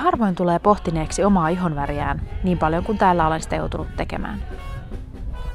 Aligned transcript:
harvoin 0.00 0.34
tulee 0.34 0.58
pohtineeksi 0.58 1.24
omaa 1.24 1.48
ihonväriään 1.48 2.20
niin 2.44 2.58
paljon 2.58 2.84
kuin 2.84 2.98
täällä 2.98 3.26
olen 3.26 3.42
sitä 3.42 3.56
joutunut 3.56 3.96
tekemään. 3.96 4.42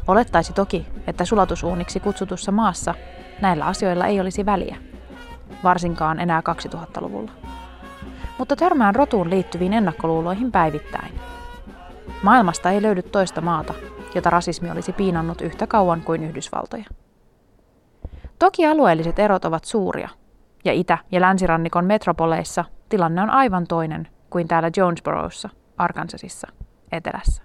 Olettaisi 0.08 0.54
toki, 0.54 0.88
että 1.08 1.26
sulatusuuniksi 1.26 2.00
kutsutussa 2.00 2.52
maassa 2.52 2.96
näillä 3.42 3.66
asioilla 3.66 4.06
ei 4.06 4.20
olisi 4.20 4.46
väliä, 4.46 4.78
varsinkaan 5.64 6.20
enää 6.20 6.42
2000-luvulla. 6.42 7.32
Mutta 8.38 8.56
törmään 8.56 8.96
rotuun 8.96 9.30
liittyviin 9.30 9.74
ennakkoluuloihin 9.74 10.52
päivittäin. 10.52 11.20
Maailmasta 12.24 12.72
ei 12.72 12.82
löydy 12.82 13.02
toista 13.02 13.42
maata, 13.42 13.74
jota 14.16 14.30
rasismi 14.30 14.72
olisi 14.72 14.94
piinannut 14.94 15.42
yhtä 15.42 15.68
kauan 15.68 16.02
kuin 16.02 16.24
Yhdysvaltoja. 16.24 16.86
Toki 18.40 18.66
alueelliset 18.66 19.20
erot 19.20 19.46
ovat 19.46 19.66
suuria, 19.66 20.10
ja 20.66 20.74
itä- 20.74 20.98
ja 21.12 21.22
länsirannikon 21.22 21.86
metropoleissa 21.86 22.66
tilanne 22.90 23.22
on 23.22 23.30
aivan 23.30 23.68
toinen 23.68 24.08
kuin 24.36 24.48
täällä 24.48 24.72
Jonesborossa, 24.78 25.50
Arkansasissa, 25.78 26.48
etelässä. 26.92 27.42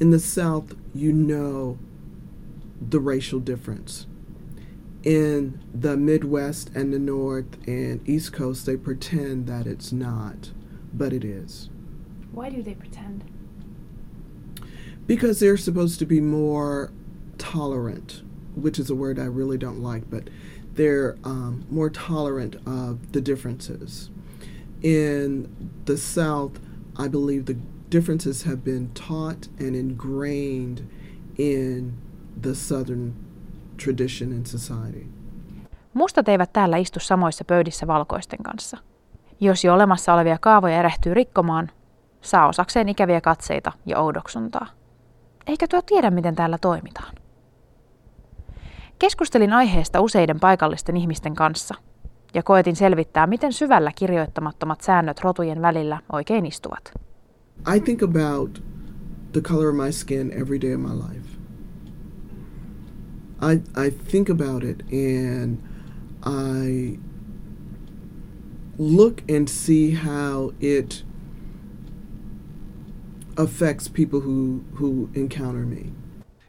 In 0.00 0.10
the 0.10 0.18
South, 0.18 0.76
you 0.94 1.12
know 1.12 1.76
the 2.90 2.98
racial 2.98 3.40
difference. 3.46 4.06
In 5.04 5.58
the 5.80 5.96
Midwest 5.96 6.76
and 6.76 6.92
the 6.92 6.98
North 6.98 7.58
and 7.66 8.00
East 8.06 8.32
Coast, 8.32 8.64
they 8.64 8.76
pretend 8.76 9.48
that 9.48 9.66
it's 9.66 9.92
not, 9.92 10.52
but 10.96 11.12
it 11.12 11.24
is. 11.24 11.70
Why 12.32 12.56
do 12.56 12.62
they 12.62 12.74
pretend? 12.74 13.24
Because 15.06 15.40
they're 15.40 15.56
supposed 15.56 15.98
to 15.98 16.06
be 16.06 16.20
more 16.20 16.92
tolerant, 17.38 18.22
which 18.54 18.78
is 18.78 18.88
a 18.90 18.94
word 18.94 19.18
I 19.18 19.26
really 19.26 19.58
don't 19.58 19.82
like, 19.82 20.08
but 20.08 20.30
they're 20.74 21.16
um, 21.24 21.64
more 21.70 21.90
tolerant 21.90 22.54
of 22.66 23.10
the 23.12 23.20
differences. 23.20 24.10
In 24.82 25.48
the 25.84 25.96
South, 25.96 26.60
I 27.06 27.08
believe 27.08 27.44
the 27.44 27.56
differences 27.92 28.44
have 28.44 28.56
been 28.56 28.90
taught 29.08 29.50
and 29.60 29.74
ingrained 29.74 30.78
in 31.38 31.92
the 32.42 32.54
Southern 32.54 33.14
tradition 33.84 34.32
and 34.32 34.46
society. 34.46 35.06
Mustat 35.94 36.28
eivät 36.28 36.52
täällä 36.52 36.76
istu 36.76 37.00
samoissa 37.00 37.44
pöydissä 37.44 37.86
valkoisten 37.86 38.42
kanssa. 38.42 38.78
Jos 39.40 39.64
jo 39.64 39.74
olemassa 39.74 40.14
olevia 40.14 40.38
kaavoja 40.40 40.78
erehtyy 40.78 41.14
rikkomaan, 41.14 41.70
saa 42.20 42.48
osakseen 42.48 42.88
ikäviä 42.88 43.20
katseita 43.20 43.72
ja 43.86 43.98
oudoksuntaa. 43.98 44.66
Eikö 45.46 45.66
tuo 45.66 45.82
tiedä, 45.82 46.10
miten 46.10 46.34
täällä 46.34 46.58
toimitaan? 46.58 47.14
Keskustelin 48.98 49.52
aiheesta 49.52 50.00
useiden 50.00 50.40
paikallisten 50.40 50.96
ihmisten 50.96 51.34
kanssa 51.34 51.74
ja 52.34 52.42
koetin 52.42 52.76
selvittää, 52.76 53.26
miten 53.26 53.52
syvällä 53.52 53.92
kirjoittamattomat 53.94 54.80
säännöt 54.80 55.20
rotujen 55.20 55.62
välillä 55.62 56.00
oikein 56.12 56.46
istuvat. 56.46 56.92
I 57.76 57.80
think 57.80 58.02
about 58.02 58.62
the 59.32 59.40
color 59.40 59.68
of 59.68 59.76
my 59.76 59.92
skin 59.92 60.32
every 60.32 60.60
day 60.60 60.74
of 60.74 60.80
my 60.80 60.94
life. 60.94 61.30
I, 63.42 63.86
I 63.86 63.90
think 63.90 64.28
about 64.30 64.64
it 64.64 64.82
and 64.92 65.58
I 66.24 66.98
look 68.78 69.22
and 69.30 69.48
see 69.48 69.94
how 69.94 70.52
it 70.60 71.04
affects 73.36 73.88
people 73.88 74.20
who, 74.20 74.62
who 74.74 75.08
encounter 75.14 75.66
me. 75.66 75.92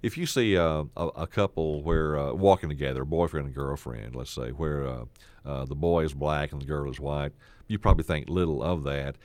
If 0.01 0.17
you 0.17 0.25
see 0.25 0.57
uh, 0.57 0.85
a, 0.97 1.07
a 1.07 1.28
couple 1.28 1.84
where 1.84 2.17
uh, 2.17 2.34
walking 2.34 2.69
together, 2.69 3.06
boyfriend 3.06 3.47
and 3.47 3.56
girlfriend, 3.56 4.16
let's 4.16 4.31
say, 4.31 4.50
where 4.50 4.88
uh, 4.88 5.06
uh, 5.45 5.66
the 5.66 5.75
boy 5.75 6.03
is 6.03 6.13
black 6.13 6.51
and 6.51 6.62
the 6.62 6.66
girl 6.66 6.89
is 6.89 7.00
white, 7.00 7.34
you 7.67 7.78
probably 7.78 8.03
think 8.03 8.29
little 8.29 8.63
of 8.63 8.84
that. 8.84 9.16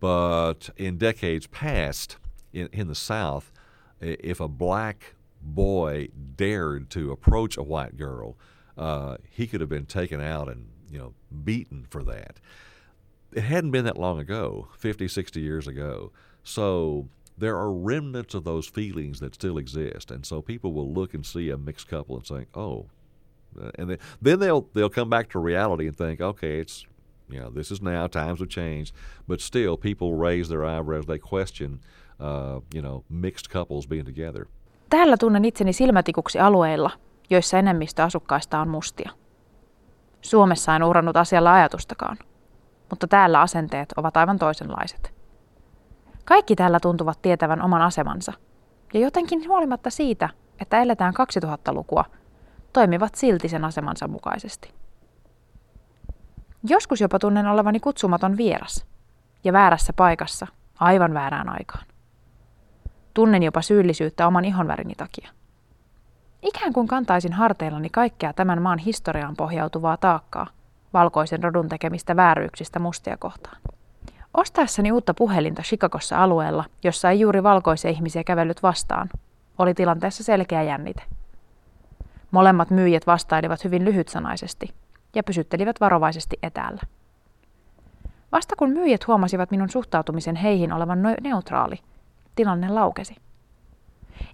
But 0.00 0.70
in 0.76 0.98
decades 0.98 1.46
past, 1.46 2.16
in, 2.52 2.68
in 2.72 2.88
the 2.88 2.94
South, 2.94 3.52
if 4.00 4.40
a 4.40 4.48
black 4.48 5.14
boy 5.40 6.08
dared 6.36 6.90
to 6.90 7.12
approach 7.12 7.56
a 7.56 7.62
white 7.62 7.96
girl, 7.96 8.36
uh, 8.76 9.18
he 9.30 9.46
could 9.46 9.60
have 9.60 9.68
been 9.68 9.86
taken 9.86 10.20
out 10.20 10.48
and 10.48 10.68
you 10.90 10.98
know 10.98 11.14
beaten 11.44 11.86
for 11.88 12.02
that. 12.04 12.40
It 13.32 13.42
hadn't 13.42 13.72
been 13.72 13.84
that 13.84 13.98
long 13.98 14.18
ago, 14.18 14.68
50, 14.78 15.08
60 15.08 15.40
years 15.40 15.66
ago. 15.66 16.12
So 16.44 17.08
there 17.38 17.56
are 17.56 17.72
remnants 17.72 18.34
of 18.34 18.44
those 18.44 18.70
feelings 18.70 19.20
that 19.20 19.34
still 19.34 19.58
exist, 19.58 20.10
and 20.10 20.24
so 20.24 20.42
people 20.42 20.72
will 20.72 20.92
look 20.92 21.14
and 21.14 21.26
see 21.26 21.50
a 21.50 21.56
mixed 21.56 21.88
couple 21.88 22.16
and 22.16 22.24
think, 22.24 22.48
"Oh," 22.54 22.86
uh, 23.60 23.70
and 23.78 23.90
then, 23.90 23.98
then 24.22 24.38
they'll 24.38 24.68
they'll 24.74 24.94
come 24.94 25.10
back 25.10 25.28
to 25.30 25.44
reality 25.44 25.88
and 25.88 25.96
think, 25.96 26.20
"Okay, 26.20 26.60
it's 26.60 26.86
you 27.30 27.40
know 27.40 27.50
this 27.50 27.70
is 27.70 27.82
now 27.82 28.06
times 28.08 28.40
have 28.40 28.48
changed," 28.48 28.94
but 29.28 29.40
still 29.40 29.76
people 29.76 30.28
raise 30.28 30.48
their 30.48 30.64
eyebrows, 30.64 31.06
they 31.06 31.18
question, 31.18 31.80
uh, 32.20 32.62
you 32.74 32.82
know, 32.82 33.04
mixed 33.08 33.52
couples 33.52 33.88
being 33.88 34.06
together. 34.06 34.46
Täällä 34.90 35.16
tunnen 35.16 35.44
itseni 35.44 35.72
silmätikuksi 35.72 36.38
alueilla, 36.38 36.90
joissa 37.30 37.58
enemmistö 37.58 38.02
asukkaista 38.02 38.60
on 38.60 38.68
mustia. 38.68 39.10
Suomessa 40.20 40.76
en 40.76 40.82
uhrannut 40.82 41.16
asialla 41.16 41.54
ajatustakaan, 41.54 42.18
mutta 42.90 43.06
täällä 43.08 43.40
asenteet 43.40 43.92
ovat 43.96 44.16
aivan 44.16 44.38
toisenlaiset. 44.38 45.13
Kaikki 46.24 46.56
täällä 46.56 46.80
tuntuvat 46.80 47.22
tietävän 47.22 47.62
oman 47.62 47.82
asemansa, 47.82 48.32
ja 48.94 49.00
jotenkin 49.00 49.48
huolimatta 49.48 49.90
siitä, 49.90 50.28
että 50.60 50.82
eletään 50.82 51.14
2000-lukua, 51.14 52.04
toimivat 52.72 53.14
silti 53.14 53.48
sen 53.48 53.64
asemansa 53.64 54.08
mukaisesti. 54.08 54.74
Joskus 56.68 57.00
jopa 57.00 57.18
tunnen 57.18 57.46
olevani 57.46 57.80
kutsumaton 57.80 58.36
vieras, 58.36 58.86
ja 59.44 59.52
väärässä 59.52 59.92
paikassa, 59.92 60.46
aivan 60.80 61.14
väärään 61.14 61.48
aikaan. 61.48 61.86
Tunnen 63.14 63.42
jopa 63.42 63.62
syyllisyyttä 63.62 64.26
oman 64.26 64.44
ihonvärini 64.44 64.94
takia. 64.94 65.30
Ikään 66.42 66.72
kuin 66.72 66.88
kantaisin 66.88 67.32
harteillani 67.32 67.90
kaikkea 67.90 68.32
tämän 68.32 68.62
maan 68.62 68.78
historiaan 68.78 69.36
pohjautuvaa 69.36 69.96
taakkaa, 69.96 70.46
valkoisen 70.92 71.42
rodun 71.42 71.68
tekemistä 71.68 72.16
vääryyksistä 72.16 72.78
mustia 72.78 73.16
kohtaan. 73.16 73.56
Ostaessani 74.34 74.92
uutta 74.92 75.14
puhelinta 75.14 75.62
Chicagossa 75.62 76.22
alueella, 76.22 76.64
jossa 76.84 77.10
ei 77.10 77.20
juuri 77.20 77.42
valkoisia 77.42 77.90
ihmisiä 77.90 78.24
kävellyt 78.24 78.62
vastaan, 78.62 79.10
oli 79.58 79.74
tilanteessa 79.74 80.24
selkeä 80.24 80.62
jännite. 80.62 81.02
Molemmat 82.30 82.70
myyjät 82.70 83.06
vastailivat 83.06 83.64
hyvin 83.64 83.84
lyhytsanaisesti 83.84 84.74
ja 85.14 85.22
pysyttelivät 85.22 85.80
varovaisesti 85.80 86.38
etäällä. 86.42 86.80
Vasta 88.32 88.56
kun 88.56 88.70
myyjät 88.70 89.06
huomasivat 89.06 89.50
minun 89.50 89.68
suhtautumisen 89.68 90.36
heihin 90.36 90.72
olevan 90.72 91.02
neutraali, 91.22 91.76
tilanne 92.34 92.68
laukesi. 92.68 93.16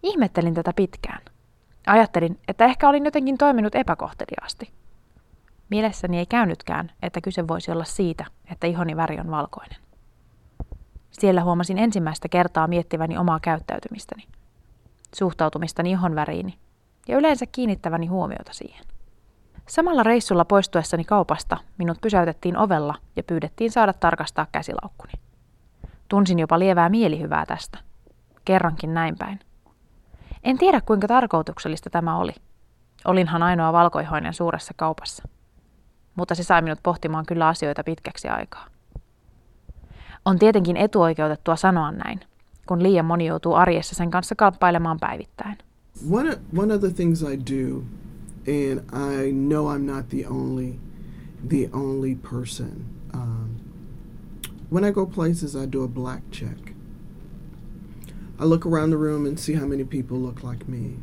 Ihmettelin 0.03 0.55
tätä 0.55 0.72
pitkään. 0.77 1.22
Ajattelin, 1.87 2.39
että 2.49 2.65
ehkä 2.65 2.89
olin 2.89 3.05
jotenkin 3.05 3.39
toiminut 3.39 3.75
epäkohteliaasti. 3.75 4.71
Mielessäni 5.71 6.19
ei 6.19 6.27
käynytkään, 6.27 6.93
että 7.03 7.21
kyse 7.21 7.49
voisi 7.49 7.71
olla 7.71 7.84
siitä, 7.84 8.25
että 8.53 8.66
ihoni 8.66 8.97
väri 8.97 9.21
on 9.21 9.31
valkoinen. 9.31 9.77
Siellä 11.10 11.43
huomasin 11.43 11.78
ensimmäistä 11.78 12.28
kertaa 12.28 12.66
miettiväni 12.66 13.19
omaa 13.19 13.41
käyttäytymistäni, 13.41 14.27
suhtautumistani 15.15 15.91
ihon 15.91 16.15
väriini 16.15 16.59
ja 17.09 17.18
yleensä 17.18 17.47
kiinnittäväni 17.47 18.07
huomiota 18.07 18.53
siihen. 18.53 18.84
Samalla 19.68 20.03
reissulla 20.03 20.45
poistuessani 20.45 21.04
kaupasta 21.04 21.57
minut 21.78 22.01
pysäytettiin 22.01 22.57
ovella 22.57 22.95
ja 23.16 23.22
pyydettiin 23.22 23.71
saada 23.71 23.92
tarkastaa 23.92 24.47
käsilaukkuni. 24.53 25.12
Tunsin 26.09 26.39
jopa 26.39 26.59
lievää 26.59 26.89
mielihyvää 26.89 27.47
tästä. 27.47 27.78
Kerrankin 28.45 28.95
näin 28.95 29.18
päin. 29.18 29.41
En 30.45 30.59
tiedä 30.59 30.80
kuinka 30.80 31.09
tarkoituksellista 31.09 31.91
tämä 31.91 32.16
oli. 32.16 32.33
Olinhan 33.04 33.42
ainoa 33.42 33.72
valkoihoinen 33.72 34.34
suuressa 34.34 34.74
kaupassa. 34.77 35.28
Mutta 36.15 36.34
se 36.34 36.42
sai 36.42 36.63
minut 36.63 36.78
pohtimaan 36.83 37.27
kyllä 37.27 37.48
asioita 37.48 37.84
pitkäksi 37.84 38.28
aikaa. 38.28 38.66
On 40.25 40.39
tietenkin 40.39 40.77
etuoikeutettua 40.77 41.57
sanoa 41.57 41.93
näin, 41.93 42.21
kun 42.67 42.83
liian 42.83 43.07
moni 43.07 43.27
joutuu 43.27 43.55
arjessa 43.55 43.95
sen 43.95 44.11
kanssa 44.11 44.34
kamppailemaan 44.34 45.01
päivittäin. 45.01 45.59
One, 46.11 46.39
one 46.57 46.75
of 46.75 46.81
the 46.81 46.91
things 46.91 47.22
I 47.22 47.37
do, 47.37 47.83
and 48.47 48.81
I 48.93 49.33
know 49.33 49.77
I'm 49.77 49.84
not 49.84 50.09
the 50.09 50.27
only, 50.27 50.78
the 51.49 51.69
only 51.72 52.15
person. 52.15 52.84
Um, 53.15 53.51
when 54.72 54.84
I 54.84 54.93
go 54.93 55.07
places, 55.07 55.57
I 55.57 55.67
do 55.72 55.84
a 55.84 55.89
black 55.89 56.23
check. 56.31 56.75
I 58.39 58.45
look 58.45 58.66
around 58.66 58.91
the 58.91 58.97
room 58.97 59.27
and 59.27 59.39
see 59.39 59.55
how 59.55 59.66
many 59.66 59.84
people 59.84 60.19
look 60.19 60.43
like 60.43 60.69
me. 60.69 60.97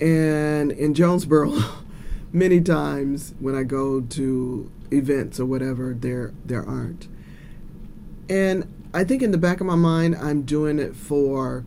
And 0.00 0.72
in 0.72 0.94
Jonesboro, 0.94 1.52
many 2.32 2.60
times 2.60 3.34
when 3.38 3.54
I 3.54 3.62
go 3.62 4.00
to 4.00 4.70
events 4.90 5.38
or 5.38 5.46
whatever, 5.46 5.94
there 5.94 6.32
there 6.46 6.64
aren't. 6.68 7.06
And 8.30 8.64
I 8.94 9.04
think 9.04 9.22
in 9.22 9.32
the 9.32 9.38
back 9.38 9.60
of 9.60 9.66
my 9.66 9.76
mind, 9.76 10.16
I'm 10.16 10.42
doing 10.42 10.78
it 10.78 10.96
for 10.96 11.64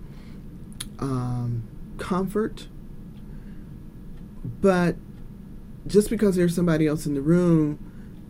um, 1.00 1.64
comfort. 1.98 2.68
But 4.62 4.96
just 5.86 6.10
because 6.10 6.36
there's 6.36 6.56
somebody 6.56 6.88
else 6.88 7.06
in 7.06 7.14
the 7.14 7.22
room 7.22 7.78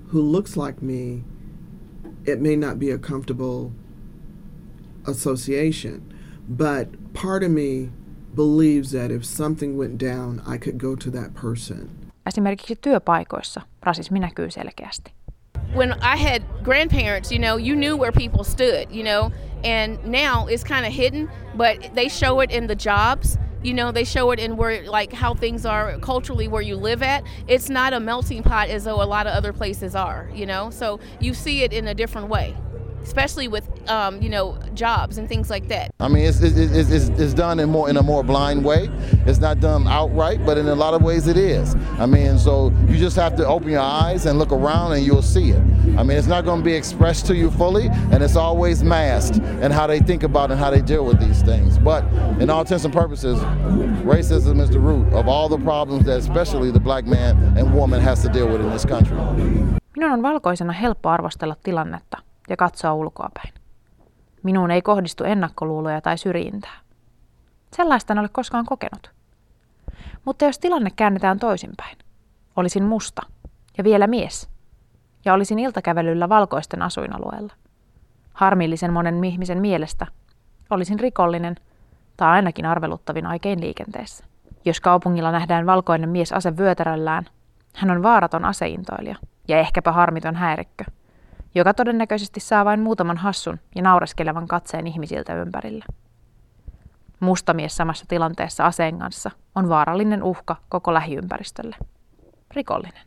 who 0.09 0.21
looks 0.21 0.57
like 0.57 0.81
me 0.81 1.23
it 2.25 2.39
may 2.39 2.55
not 2.55 2.79
be 2.79 2.89
a 2.91 2.97
comfortable 2.97 3.71
association, 5.05 6.01
but 6.47 6.87
part 7.13 7.43
of 7.43 7.51
me 7.51 7.89
believes 8.35 8.91
that 8.91 9.11
if 9.11 9.25
something 9.25 9.77
went 9.77 9.97
down, 9.97 10.41
I 10.47 10.57
could 10.57 10.77
go 10.77 10.95
to 10.95 11.11
that 11.11 11.33
person. 11.33 11.89
Esimerkiksi 12.25 12.75
työpaikoissa 12.75 13.61
rasismi 13.81 14.19
näkyy 14.19 14.51
selkeästi. 14.51 15.11
When 15.73 15.93
I 15.93 16.17
had 16.17 16.43
grandparents, 16.63 17.31
you 17.31 17.39
know, 17.39 17.57
you 17.57 17.75
knew 17.75 17.97
where 17.97 18.11
people 18.11 18.43
stood, 18.43 18.91
you 18.91 19.03
know, 19.03 19.31
and 19.63 20.03
now 20.05 20.47
it's 20.47 20.63
kind 20.63 20.85
of 20.85 20.93
hidden, 20.93 21.29
but 21.55 21.95
they 21.95 22.09
show 22.09 22.39
it 22.41 22.51
in 22.51 22.67
the 22.67 22.75
jobs. 22.75 23.37
You 23.63 23.73
know, 23.73 23.91
they 23.91 24.03
show 24.03 24.31
it 24.31 24.39
in 24.39 24.57
where, 24.57 24.85
like, 24.85 25.13
how 25.13 25.33
things 25.33 25.65
are 25.65 25.97
culturally 25.99 26.47
where 26.47 26.61
you 26.61 26.75
live 26.75 27.01
at. 27.01 27.23
It's 27.47 27.69
not 27.69 27.93
a 27.93 27.99
melting 27.99 28.43
pot 28.43 28.69
as 28.69 28.83
though 28.83 29.01
a 29.01 29.05
lot 29.05 29.25
of 29.25 29.33
other 29.33 29.53
places 29.53 29.95
are, 29.95 30.29
you 30.33 30.45
know, 30.45 30.69
so 30.69 30.99
you 31.19 31.33
see 31.33 31.63
it 31.63 31.73
in 31.73 31.87
a 31.87 31.93
different 31.93 32.27
way 32.27 32.55
especially 33.03 33.47
with 33.47 33.69
um, 33.87 34.21
you 34.21 34.29
know 34.29 34.57
jobs 34.73 35.17
and 35.17 35.27
things 35.27 35.49
like 35.49 35.67
that. 35.67 35.91
I 35.99 36.07
mean, 36.07 36.25
it's, 36.25 36.41
it's, 36.41 36.57
it's, 36.57 37.09
it's, 37.19 37.33
done 37.33 37.59
in 37.59 37.69
more 37.69 37.89
in 37.89 37.97
a 37.97 38.03
more 38.03 38.23
blind 38.23 38.63
way. 38.63 38.89
It's 39.25 39.39
not 39.39 39.59
done 39.59 39.87
outright, 39.87 40.45
but 40.45 40.57
in 40.57 40.67
a 40.67 40.75
lot 40.75 40.93
of 40.93 41.01
ways 41.01 41.27
it 41.27 41.37
is. 41.37 41.75
I 41.97 42.05
mean, 42.05 42.37
so 42.37 42.71
you 42.87 42.97
just 42.97 43.15
have 43.15 43.35
to 43.37 43.47
open 43.47 43.69
your 43.69 43.81
eyes 43.81 44.25
and 44.25 44.39
look 44.39 44.51
around, 44.51 44.93
and 44.93 45.05
you'll 45.05 45.21
see 45.21 45.51
it. 45.51 45.61
I 45.97 46.03
mean, 46.03 46.17
it's 46.17 46.27
not 46.27 46.45
going 46.45 46.59
to 46.59 46.65
be 46.65 46.73
expressed 46.73 47.25
to 47.27 47.35
you 47.35 47.51
fully, 47.51 47.87
and 48.11 48.23
it's 48.23 48.35
always 48.35 48.83
masked 48.83 49.37
and 49.61 49.73
how 49.73 49.87
they 49.87 49.99
think 49.99 50.23
about 50.23 50.51
and 50.51 50.59
how 50.59 50.69
they 50.69 50.81
deal 50.81 51.05
with 51.05 51.19
these 51.19 51.41
things. 51.41 51.77
But 51.77 52.03
in 52.39 52.49
all 52.49 52.61
intents 52.61 52.85
and 52.85 52.93
purposes, 52.93 53.39
racism 54.03 54.61
is 54.61 54.69
the 54.69 54.79
root 54.79 55.11
of 55.13 55.27
all 55.27 55.49
the 55.49 55.57
problems 55.57 56.05
that 56.05 56.17
especially 56.17 56.71
the 56.71 56.79
black 56.79 57.05
man 57.05 57.37
and 57.57 57.73
woman 57.73 58.01
has 58.01 58.21
to 58.21 58.29
deal 58.29 58.47
with 58.47 58.61
in 58.61 58.69
this 58.69 58.85
country. 58.85 59.17
Minun 59.97 60.11
on 60.11 60.21
valkoisena 60.21 60.73
helppo 60.73 61.09
arvostella 61.09 61.55
tilannetta, 61.63 62.17
ja 62.49 62.57
katsoa 62.57 62.93
ulkoapäin. 62.93 63.62
Minuun 64.43 64.71
ei 64.71 64.81
kohdistu 64.81 65.23
ennakkoluuloja 65.23 66.01
tai 66.01 66.17
syrjintää. 66.17 66.79
Sellaista 67.75 68.13
en 68.13 68.19
ole 68.19 68.29
koskaan 68.31 68.65
kokenut. 68.65 69.11
Mutta 70.25 70.45
jos 70.45 70.59
tilanne 70.59 70.89
käännetään 70.95 71.39
toisinpäin, 71.39 71.97
olisin 72.55 72.83
musta 72.83 73.21
ja 73.77 73.83
vielä 73.83 74.07
mies, 74.07 74.49
ja 75.25 75.33
olisin 75.33 75.59
iltakävelyllä 75.59 76.29
valkoisten 76.29 76.81
asuinalueella. 76.81 77.53
Harmillisen 78.33 78.93
monen 78.93 79.23
ihmisen 79.23 79.61
mielestä 79.61 80.07
olisin 80.69 80.99
rikollinen 80.99 81.55
tai 82.17 82.29
ainakin 82.29 82.65
arveluttavin 82.65 83.25
aikein 83.25 83.61
liikenteessä. 83.61 84.25
Jos 84.65 84.81
kaupungilla 84.81 85.31
nähdään 85.31 85.65
valkoinen 85.65 86.09
mies 86.09 86.33
ase 86.33 86.57
vyötäröllään, 86.57 87.25
hän 87.75 87.91
on 87.91 88.03
vaaraton 88.03 88.45
aseintoilija 88.45 89.15
ja 89.47 89.59
ehkäpä 89.59 89.91
harmiton 89.91 90.35
häirikkö– 90.35 90.83
joka 91.55 91.73
todennäköisesti 91.73 92.39
saa 92.39 92.65
vain 92.65 92.79
muutaman 92.79 93.17
hassun 93.17 93.59
ja 93.75 93.81
naureskelevan 93.81 94.47
katseen 94.47 94.87
ihmisiltä 94.87 95.35
ympärillä. 95.35 95.85
Mustamies 97.19 97.75
samassa 97.75 98.05
tilanteessa 98.07 98.65
aseen 98.65 98.99
kanssa 98.99 99.31
on 99.55 99.69
vaarallinen 99.69 100.23
uhka 100.23 100.55
koko 100.69 100.93
lähiympäristölle. 100.93 101.75
Rikollinen. 102.55 103.03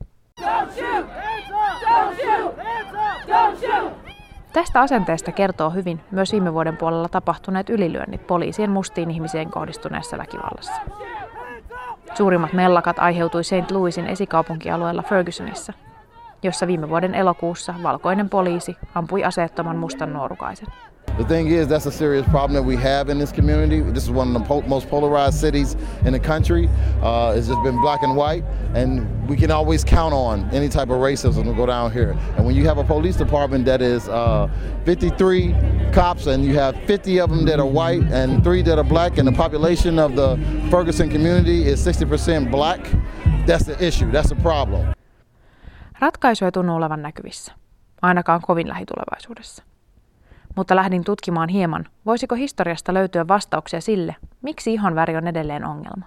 Tästä 4.53 4.81
asenteesta 4.81 5.33
kertoo 5.33 5.71
hyvin 5.71 6.01
myös 6.11 6.33
viime 6.33 6.53
vuoden 6.53 6.77
puolella 6.77 7.09
tapahtuneet 7.09 7.71
ylilyönnit 7.71 8.27
poliisien 8.27 8.71
mustiin 8.71 9.11
ihmiseen 9.11 9.51
kohdistuneessa 9.51 10.19
väkivallassa. 10.19 10.81
Suurimmat 12.15 12.53
mellakat 12.53 12.99
aiheutui 12.99 13.45
St. 13.45 13.71
Louisin 13.71 14.07
esikaupunkialueella 14.07 15.03
Fergusonissa– 15.03 15.73
jossa 16.47 16.67
viime 16.67 16.89
vuoden 16.89 17.15
elokuussa 17.15 17.75
valkoinen 17.83 18.29
poliisi 18.29 18.77
ampui 18.95 19.25
aseettoman 19.25 19.77
mustan 19.77 20.13
nuorukaisen. 20.13 20.69
The 21.19 21.25
thing 21.25 21.49
is, 21.49 21.67
that's 21.67 21.87
a 21.87 21.93
serious 21.93 22.27
problem 22.27 22.53
that 22.53 22.63
we 22.63 22.77
have 22.77 23.09
in 23.09 23.19
this 23.19 23.33
community. 23.33 23.81
This 23.81 24.05
is 24.05 24.11
one 24.11 24.37
of 24.37 24.43
the 24.43 24.47
po- 24.47 24.61
most 24.69 24.87
polarized 24.91 25.41
cities 25.41 25.75
in 26.05 26.13
the 26.13 26.21
country. 26.21 26.69
Uh, 27.01 27.33
it's 27.35 27.49
just 27.49 27.63
been 27.63 27.81
black 27.81 28.03
and 28.03 28.15
white, 28.15 28.45
and 28.75 29.27
we 29.27 29.35
can 29.35 29.51
always 29.51 29.83
count 29.83 30.13
on 30.13 30.47
any 30.51 30.69
type 30.69 30.91
of 30.91 30.99
racism 30.99 31.45
to 31.45 31.55
go 31.55 31.65
down 31.65 31.91
here. 31.91 32.15
And 32.37 32.45
when 32.45 32.55
you 32.55 32.67
have 32.67 32.77
a 32.77 32.85
police 32.85 33.17
department 33.17 33.65
that 33.65 33.81
is 33.81 34.11
uh, 34.11 34.51
53 34.85 35.55
cops, 35.91 36.27
and 36.27 36.45
you 36.45 36.55
have 36.59 36.77
50 36.85 37.19
of 37.21 37.31
them 37.31 37.47
that 37.47 37.61
are 37.61 37.67
white 37.67 38.03
and 38.13 38.45
three 38.45 38.61
that 38.61 38.79
are 38.79 38.85
black, 38.85 39.17
and 39.17 39.27
the 39.27 39.33
population 39.33 39.99
of 39.99 40.17
the 40.17 40.37
Ferguson 40.71 41.09
community 41.09 41.67
is 41.67 41.81
60% 41.81 42.51
black, 42.51 42.81
that's 43.47 43.65
the 43.65 43.83
issue. 43.83 44.11
That's 44.11 44.29
the 44.29 44.37
problem. 44.37 44.96
Ratkaisu 45.99 46.45
ei 46.45 46.53
tunnu 46.53 46.77
olevan 46.77 47.03
näkyvissä, 47.03 47.53
ainakaan 48.03 48.41
kovin 48.41 48.69
lähitulevaisuudessa. 48.69 49.63
Mutta 50.57 50.77
lähdin 50.77 51.05
tutkimaan 51.05 51.49
hieman, 51.49 51.87
voisiko 52.07 52.35
historiasta 52.35 52.95
löytyä 52.95 53.29
vastauksia 53.29 53.81
sille, 53.81 54.17
miksi 54.43 54.73
ihon 54.73 54.95
väri 54.95 55.17
on 55.17 55.27
edelleen 55.27 55.65
ongelma. 55.65 56.07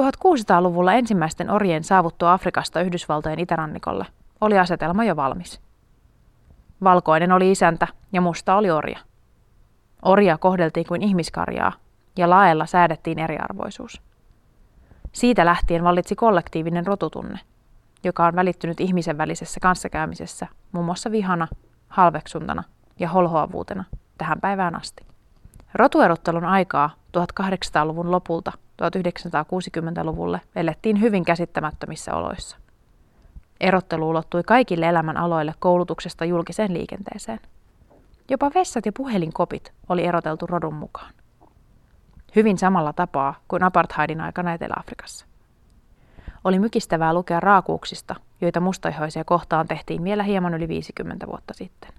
1600-luvulla 0.00 0.92
ensimmäisten 0.92 1.50
orjien 1.50 1.84
saavuttua 1.84 2.32
Afrikasta 2.32 2.80
Yhdysvaltojen 2.80 3.38
itärannikolle 3.38 4.06
oli 4.40 4.58
asetelma 4.58 5.04
jo 5.04 5.16
valmis. 5.16 5.60
Valkoinen 6.84 7.32
oli 7.32 7.50
isäntä 7.50 7.88
ja 8.12 8.20
musta 8.20 8.56
oli 8.56 8.70
orja. 8.70 8.98
Orja 10.02 10.38
kohdeltiin 10.38 10.86
kuin 10.86 11.02
ihmiskarjaa 11.02 11.72
ja 12.16 12.30
laella 12.30 12.66
säädettiin 12.66 13.18
eriarvoisuus. 13.18 14.02
Siitä 15.12 15.44
lähtien 15.44 15.84
vallitsi 15.84 16.16
kollektiivinen 16.16 16.86
rotutunne– 16.86 17.38
joka 18.04 18.26
on 18.26 18.36
välittynyt 18.36 18.80
ihmisen 18.80 19.18
välisessä 19.18 19.60
kanssakäymisessä 19.60 20.46
muun 20.72 20.84
muassa 20.84 21.10
vihana, 21.10 21.48
halveksuntana 21.88 22.64
ja 22.98 23.08
holhoavuutena 23.08 23.84
tähän 24.18 24.40
päivään 24.40 24.76
asti. 24.76 25.06
Rotuerottelun 25.74 26.44
aikaa 26.44 26.90
1800-luvun 27.18 28.10
lopulta 28.10 28.52
1960-luvulle 28.82 30.40
elettiin 30.56 31.00
hyvin 31.00 31.24
käsittämättömissä 31.24 32.14
oloissa. 32.14 32.56
Erottelu 33.60 34.08
ulottui 34.08 34.42
kaikille 34.42 34.88
elämän 34.88 35.16
aloille 35.16 35.54
koulutuksesta 35.58 36.24
julkiseen 36.24 36.74
liikenteeseen. 36.74 37.40
Jopa 38.30 38.50
vessat 38.54 38.86
ja 38.86 38.92
puhelinkopit 38.96 39.72
oli 39.88 40.04
eroteltu 40.04 40.46
rodun 40.46 40.74
mukaan. 40.74 41.12
Hyvin 42.36 42.58
samalla 42.58 42.92
tapaa 42.92 43.34
kuin 43.48 43.62
apartheidin 43.62 44.20
aikana 44.20 44.52
Etelä-Afrikassa. 44.52 45.26
Oli 46.44 46.58
mykistävää 46.58 47.14
lukea 47.14 47.40
raakuuksista, 47.40 48.14
joita 48.40 48.60
mustaihoisia 48.60 49.24
kohtaan 49.24 49.68
tehtiin 49.68 50.04
vielä 50.04 50.22
hieman 50.22 50.54
yli 50.54 50.68
50 50.68 51.26
vuotta 51.26 51.54
sitten. 51.54 51.90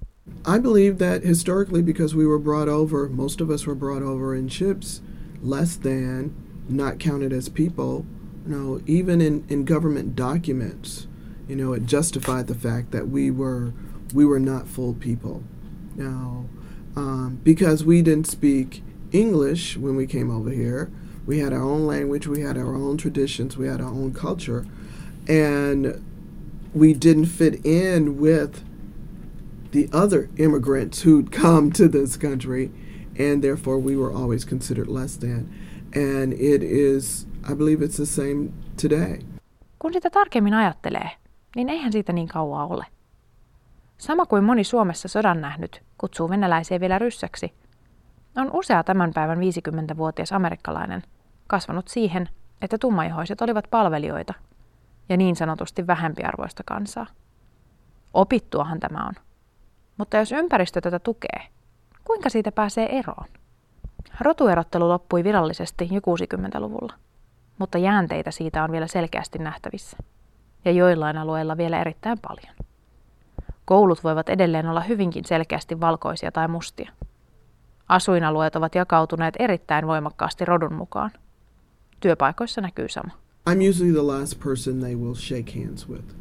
I 0.55 0.59
believe 0.59 0.97
that 0.97 1.23
historically, 1.23 1.83
because 1.83 2.17
we 2.17 2.25
were 2.25 2.39
brought 2.39 2.69
over, 2.69 3.09
most 3.09 3.41
of 3.41 3.49
us 3.49 3.67
were 3.67 3.79
brought 3.79 4.03
over 4.03 4.35
in 4.35 4.49
ships, 4.49 5.03
less 5.43 5.79
than, 5.79 6.31
not 6.69 6.93
counted 6.99 7.31
as 7.31 7.49
people. 7.49 8.05
You 8.47 8.57
know, 8.57 8.81
even 8.87 9.21
in, 9.21 9.43
in 9.49 9.65
government 9.65 10.17
documents, 10.17 11.07
you 11.49 11.55
know, 11.55 11.73
it 11.73 11.85
justified 11.85 12.47
the 12.47 12.69
fact 12.69 12.91
that 12.91 13.07
we 13.09 13.31
were 13.31 13.71
we 14.13 14.25
were 14.25 14.39
not 14.39 14.67
full 14.67 14.93
people. 14.93 15.41
Now, 15.95 16.45
um, 16.95 17.39
because 17.43 17.85
we 17.85 18.01
didn't 18.01 18.27
speak 18.27 18.83
English 19.11 19.77
when 19.77 19.95
we 19.95 20.07
came 20.07 20.29
over 20.29 20.51
here, 20.51 20.89
we 21.25 21.39
had 21.39 21.53
our 21.53 21.63
own 21.63 21.87
language, 21.87 22.27
we 22.27 22.41
had 22.41 22.57
our 22.57 22.75
own 22.75 22.97
traditions, 22.97 23.57
we 23.57 23.67
had 23.67 23.81
our 23.81 23.89
own 23.89 24.13
culture, 24.13 24.65
and 25.27 26.03
we 26.73 26.93
didn't 26.93 27.25
fit 27.25 27.65
in 27.65 28.19
with 28.19 28.63
the 29.71 29.89
other 29.91 30.29
immigrants 30.37 31.01
who'd 31.01 31.31
come 31.31 31.71
to 31.71 31.87
this 31.87 32.17
country, 32.17 32.71
and 33.17 33.41
therefore 33.41 33.79
we 33.79 33.95
were 33.95 34.11
always 34.11 34.45
considered 34.45 34.87
less 34.87 35.17
than. 35.17 35.49
And 35.93 36.33
it 36.33 36.63
is, 36.63 37.25
I 37.49 37.53
believe 37.53 37.81
it's 37.81 37.97
the 37.97 38.05
same 38.05 38.51
today. 38.77 39.19
Kun 39.79 39.93
sitä 39.93 40.09
tarkemmin 40.09 40.53
ajattelee, 40.53 41.09
niin 41.55 41.69
eihän 41.69 41.91
siitä 41.91 42.13
niin 42.13 42.27
kauaa 42.27 42.67
ole. 42.67 42.85
Sama 43.97 44.25
kuin 44.25 44.43
moni 44.43 44.63
Suomessa 44.63 45.07
sodan 45.07 45.41
nähnyt 45.41 45.81
kutsuu 45.97 46.29
venäläisiä 46.29 46.79
vielä 46.79 46.99
ryssäksi, 46.99 47.53
on 48.37 48.49
usea 48.53 48.83
tämän 48.83 49.11
päivän 49.13 49.37
50-vuotias 49.37 50.31
amerikkalainen– 50.31 51.01
kasvanut 51.47 51.87
siihen, 51.87 52.29
että 52.61 52.77
tummaihoiset 52.77 53.41
olivat 53.41 53.65
palvelijoita 53.71 54.33
ja 55.09 55.17
niin 55.17 55.35
sanotusti 55.35 55.87
vähempiarvoista 55.87 56.63
kansaa. 56.65 57.05
Opittuahan 58.13 58.79
tämä 58.79 59.05
on. 59.07 59.13
Mutta 59.97 60.17
jos 60.17 60.31
ympäristö 60.31 60.81
tätä 60.81 60.99
tukee, 60.99 61.47
kuinka 62.03 62.29
siitä 62.29 62.51
pääsee 62.51 62.99
eroon? 62.99 63.27
Rotuerottelu 64.21 64.89
loppui 64.89 65.23
virallisesti 65.23 65.89
jo 65.91 65.99
60-luvulla, 65.99 66.93
mutta 67.59 67.77
jäänteitä 67.77 68.31
siitä 68.31 68.63
on 68.63 68.71
vielä 68.71 68.87
selkeästi 68.87 69.39
nähtävissä, 69.39 69.97
ja 70.65 70.71
joillain 70.71 71.17
alueilla 71.17 71.57
vielä 71.57 71.81
erittäin 71.81 72.19
paljon. 72.27 72.55
Koulut 73.65 74.03
voivat 74.03 74.29
edelleen 74.29 74.69
olla 74.69 74.81
hyvinkin 74.81 75.25
selkeästi 75.25 75.81
valkoisia 75.81 76.31
tai 76.31 76.47
mustia. 76.47 76.91
Asuinalueet 77.89 78.55
ovat 78.55 78.75
jakautuneet 78.75 79.35
erittäin 79.39 79.87
voimakkaasti 79.87 80.45
rodun 80.45 80.73
mukaan– 80.73 81.11
työpaikoissa 81.99 82.61
näkyy 82.61 82.89
sama. 82.89 83.11
I'm 83.49 83.61
usually 83.69 83.93
the 83.93 84.07
last 84.07 84.39
person 84.39 84.81
they 84.81 84.95
will 84.95 85.15
shake 85.15 85.51
hands 85.51 85.87
with. 85.87 86.15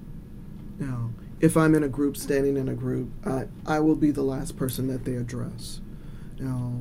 Now, 0.78 1.11
if 1.40 1.57
I'm 1.57 1.75
in 1.75 1.85
a 1.85 1.88
group, 1.88 2.16
standing 2.16 2.57
in 2.57 2.69
a 2.69 2.75
group, 2.75 3.09
I, 3.25 3.47
I 3.66 3.81
will 3.81 3.97
be 3.97 4.12
the 4.12 4.23
last 4.23 4.57
person 4.57 4.88
that 4.88 5.04
they 5.04 5.16
address. 5.16 5.81
Now, 6.38 6.81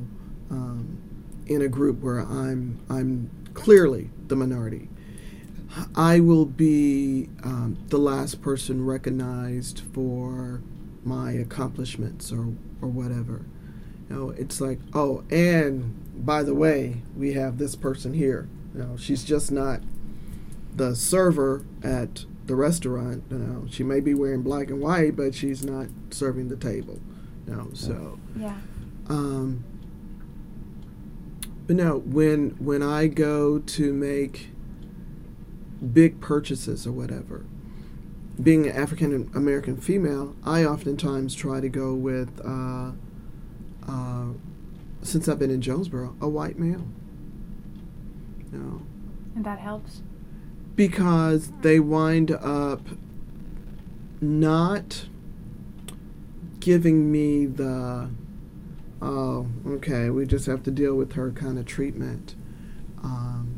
um, 0.50 0.98
in 1.46 1.62
a 1.62 1.68
group 1.68 2.02
where 2.02 2.20
I'm 2.20 2.78
I'm 2.90 3.30
clearly 3.54 4.10
the 4.28 4.36
minority, 4.36 4.88
I 5.94 6.20
will 6.20 6.46
be 6.46 7.28
um, 7.42 7.76
the 7.88 7.98
last 7.98 8.42
person 8.42 8.84
recognized 8.84 9.80
for 9.92 10.62
my 11.04 11.32
accomplishments 11.32 12.32
or 12.32 12.54
or 12.82 12.88
whatever. 12.88 13.46
You 14.10 14.16
know, 14.16 14.30
it's 14.30 14.60
like, 14.60 14.78
oh, 14.92 15.24
and 15.30 15.94
by 16.26 16.42
the 16.42 16.54
way, 16.54 17.02
we 17.16 17.32
have 17.32 17.58
this 17.58 17.76
person 17.76 18.12
here. 18.14 18.48
You 18.74 18.80
know, 18.82 18.96
she's 18.96 19.24
just 19.24 19.52
not 19.52 19.80
the 20.74 20.94
server 20.96 21.64
at 21.82 22.24
the 22.46 22.56
restaurant. 22.56 23.22
You 23.30 23.38
know, 23.38 23.66
she 23.70 23.84
may 23.84 24.00
be 24.00 24.14
wearing 24.14 24.42
black 24.42 24.68
and 24.70 24.80
white, 24.80 25.16
but 25.16 25.34
she's 25.34 25.64
not 25.64 25.86
serving 26.10 26.48
the 26.48 26.56
table. 26.56 26.98
You 27.46 27.54
know, 27.54 27.68
so 27.72 28.18
Yeah. 28.36 28.56
um, 29.08 29.64
but 31.66 31.76
no, 31.76 31.98
when 31.98 32.50
when 32.58 32.82
I 32.82 33.06
go 33.06 33.58
to 33.58 33.92
make 33.92 34.48
big 35.92 36.20
purchases 36.20 36.86
or 36.86 36.92
whatever, 36.92 37.44
being 38.42 38.66
an 38.66 38.76
African 38.76 39.30
American 39.34 39.76
female, 39.76 40.34
I 40.44 40.64
oftentimes 40.64 41.34
try 41.34 41.60
to 41.60 41.68
go 41.68 41.94
with, 41.94 42.40
uh, 42.44 42.92
uh, 43.86 44.26
since 45.02 45.28
I've 45.28 45.38
been 45.38 45.50
in 45.50 45.60
Jonesboro, 45.60 46.16
a 46.20 46.28
white 46.28 46.58
male. 46.58 46.86
Know, 48.54 48.82
And 49.34 49.44
that 49.44 49.58
helps. 49.58 50.02
because 50.76 51.50
they 51.62 51.80
wind 51.80 52.30
up 52.30 52.80
not 54.20 55.06
giving 56.60 57.10
me 57.12 57.46
the 57.46 58.08
oh 59.02 59.46
okay 59.66 60.08
we 60.08 60.24
just 60.24 60.46
have 60.46 60.62
to 60.62 60.70
deal 60.70 60.94
with 60.94 61.12
her 61.12 61.30
kind 61.30 61.58
of 61.58 61.66
treatment 61.66 62.34
um, 63.02 63.54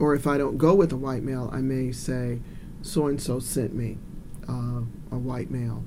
or 0.00 0.14
if 0.16 0.26
i 0.26 0.36
don't 0.36 0.58
go 0.58 0.74
with 0.74 0.90
a 0.92 0.96
white 0.96 1.22
male 1.22 1.48
i 1.52 1.60
may 1.60 1.92
say 1.92 2.40
so 2.82 3.06
and 3.06 3.22
so 3.22 3.38
sent 3.38 3.72
me 3.72 3.98
uh, 4.48 4.80
a 5.12 5.16
white 5.18 5.50
male 5.50 5.84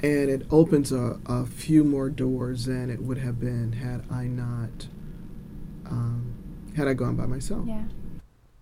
and 0.00 0.28
it 0.28 0.44
opens 0.50 0.92
a, 0.92 1.18
a 1.26 1.46
few 1.46 1.84
more 1.84 2.10
doors 2.10 2.66
than 2.66 2.90
it 2.90 3.00
would 3.00 3.18
have 3.18 3.40
been 3.40 3.72
had 3.72 4.04
i 4.10 4.24
not 4.26 4.88
um, 5.86 6.34
had 6.76 6.88
i 6.88 6.94
gone 6.94 7.16
by 7.16 7.26
myself 7.34 7.66
Yeah. 7.66 7.84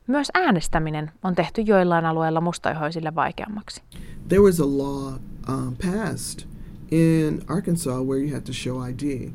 Myös 0.07 0.31
äänestäminen 0.35 1.11
on 1.23 1.35
tehty 1.35 1.63
joillain 1.63 2.05
alueilla 2.07 2.41
mustaihoisille 2.41 3.15
vaikeammaksi. 3.15 3.83
there 4.29 4.43
was 4.43 4.61
a 4.61 4.67
law 4.67 5.13
um, 5.49 5.77
passed 5.77 6.47
in 6.91 7.43
Arkansas 7.49 8.01
where 8.03 8.19
you 8.25 8.35
had 8.35 8.45
to 8.45 8.53
show 8.53 8.89
ID. 8.89 9.33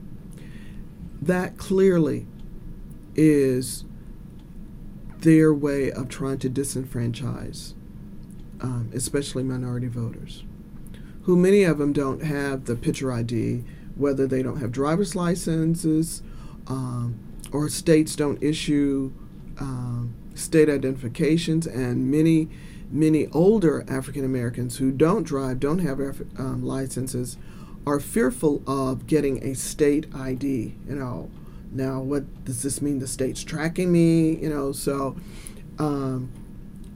That 1.27 1.57
clearly 1.57 2.25
is 3.15 3.85
their 5.21 5.53
way 5.53 5.91
of 5.91 6.07
trying 6.09 6.37
to 6.39 6.49
disenfranchise, 6.49 7.73
um, 8.61 8.89
especially 8.95 9.43
minority 9.43 9.87
voters, 9.87 10.43
who 11.23 11.35
many 11.35 11.63
of 11.71 11.77
them 11.77 11.93
don't 11.93 12.23
have 12.23 12.65
the 12.65 12.75
picture 12.75 13.11
ID, 13.11 13.63
whether 13.95 14.27
they 14.27 14.43
don't 14.43 14.59
have 14.59 14.71
driver's 14.71 15.15
licenses 15.15 16.21
um, 16.67 17.15
or 17.51 17.69
states 17.69 18.15
don't 18.15 18.41
issue 18.41 19.11
um, 19.59 20.13
state 20.33 20.69
identifications, 20.69 21.65
and 21.65 22.09
many 22.11 22.49
many 22.91 23.27
older 23.27 23.83
African 23.87 24.23
Americans 24.23 24.77
who 24.77 24.91
don't 24.91 25.23
drive, 25.23 25.59
don't 25.59 25.79
have 25.79 25.99
um, 26.37 26.63
licenses, 26.63 27.37
are 27.85 27.99
fearful 27.99 28.63
of 28.67 29.07
getting 29.07 29.43
a 29.43 29.53
state 29.55 30.07
ID. 30.15 30.75
You 30.87 30.95
know, 30.95 31.29
now 31.71 32.01
what 32.01 32.45
does 32.45 32.63
this 32.63 32.81
mean? 32.81 32.99
The 32.99 33.07
state's 33.07 33.43
tracking 33.43 33.91
me. 33.91 34.37
You 34.37 34.49
know, 34.49 34.71
so 34.71 35.15
um, 35.79 36.31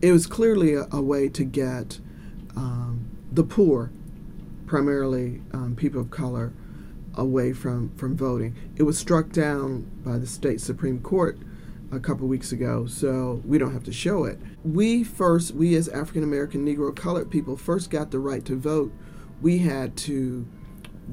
it 0.01 0.11
was 0.11 0.25
clearly 0.25 0.73
a, 0.75 0.87
a 0.91 1.01
way 1.01 1.29
to 1.29 1.43
get 1.43 1.99
um, 2.55 3.09
the 3.31 3.43
poor, 3.43 3.91
primarily 4.65 5.41
um, 5.53 5.75
people 5.75 6.01
of 6.01 6.11
color, 6.11 6.53
away 7.19 7.53
from 7.53 7.95
from 7.95 8.15
voting. 8.15 8.55
It 8.75 8.83
was 8.83 8.97
struck 8.97 9.29
down 9.31 9.89
by 10.03 10.17
the 10.17 10.27
state 10.27 10.61
supreme 10.61 11.01
court 11.01 11.37
a 11.91 11.99
couple 11.99 12.27
weeks 12.27 12.51
ago, 12.51 12.85
so 12.85 13.41
we 13.45 13.57
don't 13.57 13.73
have 13.73 13.83
to 13.83 13.91
show 13.91 14.23
it. 14.23 14.39
We 14.63 15.03
first, 15.03 15.53
we 15.53 15.75
as 15.75 15.87
African 15.89 16.23
American, 16.23 16.65
Negro, 16.65 16.95
colored 16.95 17.31
people, 17.31 17.57
first 17.57 17.89
got 17.89 18.11
the 18.11 18.19
right 18.19 18.45
to 18.45 18.55
vote. 18.55 18.91
We 19.41 19.59
had 19.59 19.97
to 19.97 20.45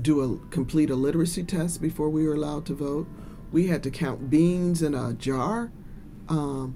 do 0.01 0.21
a 0.21 0.49
complete 0.51 0.91
a 0.91 0.95
literacy 0.95 1.43
test 1.45 1.81
before 1.81 2.11
we 2.11 2.27
were 2.27 2.35
allowed 2.35 2.67
to 2.67 2.75
vote. 2.75 3.07
We 3.53 3.69
had 3.69 3.83
to 3.85 3.91
count 3.91 4.29
beans 4.29 4.83
in 4.83 4.95
a 4.95 5.15
jar 5.15 5.71
um, 6.29 6.75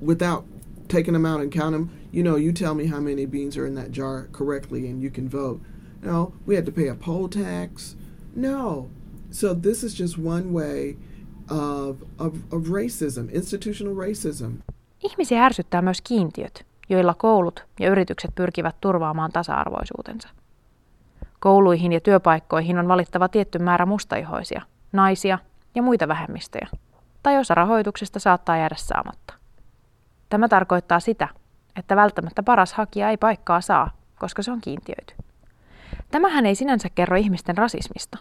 without 0.00 0.46
taking 0.88 1.14
them 1.14 1.26
out 1.26 1.40
and 1.40 1.50
count 1.50 1.72
them. 1.72 1.90
You 2.12 2.22
know, 2.22 2.36
you 2.36 2.52
tell 2.52 2.74
me 2.74 2.86
how 2.86 3.00
many 3.00 3.26
beans 3.26 3.56
are 3.56 3.66
in 3.66 3.74
that 3.74 3.90
jar 3.90 4.28
correctly, 4.32 4.88
and 4.88 5.02
you 5.02 5.10
can 5.10 5.28
vote. 5.28 5.60
No, 6.02 6.34
we 6.44 6.54
had 6.54 6.66
to 6.66 6.72
pay 6.72 6.86
a 6.86 6.94
poll 6.94 7.28
tax. 7.28 7.96
No, 8.36 8.88
so 9.30 9.54
this 9.54 9.84
is 9.84 10.00
just 10.00 10.18
one 10.18 10.52
way 10.52 10.96
of, 11.50 12.02
of, 12.18 12.34
of 12.52 12.68
racism, 12.68 13.28
institutional 13.32 13.94
racism. 14.06 14.50
Ihmisiä 15.02 15.44
ärsyttää 15.44 15.82
myös 15.82 16.00
kiintiöt, 16.00 16.66
joilla 16.88 17.14
koulut 17.14 17.64
ja 17.80 17.90
yritykset 17.90 18.34
pyrkivät 18.34 18.76
turvaamaan 18.80 19.32
tasa-arvoisuutensa. 19.32 20.28
Kouluihin 21.40 21.92
ja 21.92 22.00
työpaikkoihin 22.00 22.78
on 22.78 22.88
valittava 22.88 23.28
tietty 23.28 23.58
määrä 23.58 23.86
mustaihoisia, 23.86 24.62
naisia 24.92 25.38
ja 25.74 25.82
muita 25.82 26.08
vähemmistöjä, 26.08 26.68
tai 27.22 27.38
osa 27.38 27.54
rahoituksesta 27.54 28.18
saattaa 28.18 28.56
jäädä 28.56 28.76
saamatta. 28.78 29.34
Tämä 30.28 30.48
tarkoittaa 30.48 31.00
sitä, 31.00 31.28
että 31.76 31.96
välttämättä 31.96 32.42
paras 32.42 32.72
hakija 32.72 33.10
ei 33.10 33.16
paikkaa 33.16 33.60
saa, 33.60 33.90
koska 34.18 34.42
se 34.42 34.50
on 34.50 34.60
kiintiöity. 34.60 35.14
Tämähän 36.10 36.46
ei 36.46 36.54
sinänsä 36.54 36.88
kerro 36.94 37.16
ihmisten 37.16 37.56
rasismista, 37.56 38.18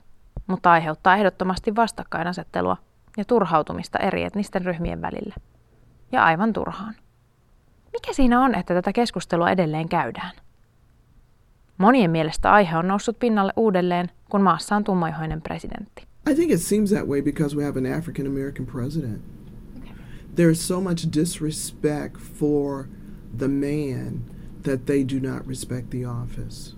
mutta 0.47 0.71
aiheuttaa 0.71 1.17
ehdottomasti 1.17 1.75
vastakkainasettelua 1.75 2.77
ja 3.17 3.25
turhautumista 3.25 3.99
eri 3.99 4.23
etnisten 4.23 4.65
ryhmien 4.65 5.01
välillä. 5.01 5.35
Ja 6.11 6.23
aivan 6.23 6.53
turhaan. 6.53 6.95
Mikä 7.93 8.13
siinä 8.13 8.41
on, 8.41 8.55
että 8.55 8.73
tätä 8.73 8.93
keskustelua 8.93 9.51
edelleen 9.51 9.89
käydään? 9.89 10.31
Monien 11.77 12.11
mielestä 12.11 12.51
aihe 12.51 12.77
on 12.77 12.87
noussut 12.87 13.19
pinnalle 13.19 13.53
uudelleen, 13.55 14.11
kun 14.29 14.41
maassa 14.41 14.75
on 14.75 14.83
tummaihoinen 14.83 15.41
presidentti. 15.41 16.07
I 16.29 16.35
think 16.35 16.51
it 16.51 16.61
seems 16.61 16.89
that 16.89 17.07
way 17.07 17.21
because 17.21 17.57
we 17.57 17.63
have 17.63 17.79
an 17.79 17.99
African 17.99 18.27
American 18.27 18.65
president. 18.65 19.21
There's 20.35 20.67
so 20.67 20.81
much 20.81 21.07
disrespect 21.15 22.17
for 22.17 22.85
the 23.37 23.47
man 23.47 24.21
that 24.63 24.85
they 24.85 25.03
do 25.03 25.29
not 25.29 25.47
respect 25.47 25.89
the 25.89 26.05
office. 26.05 26.75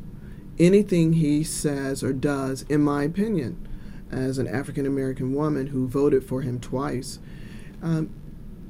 Anything 0.60 1.14
he 1.14 1.44
says 1.44 2.04
or 2.04 2.14
does, 2.14 2.64
in 2.64 2.82
my 2.82 3.04
opinion, 3.04 3.68
as 4.10 4.38
an 4.38 4.48
African 4.48 4.86
American 4.86 5.34
woman 5.34 5.68
who 5.68 5.88
voted 5.88 6.24
for 6.24 6.42
him 6.42 6.60
twice, 6.60 7.20
um, 7.82 8.10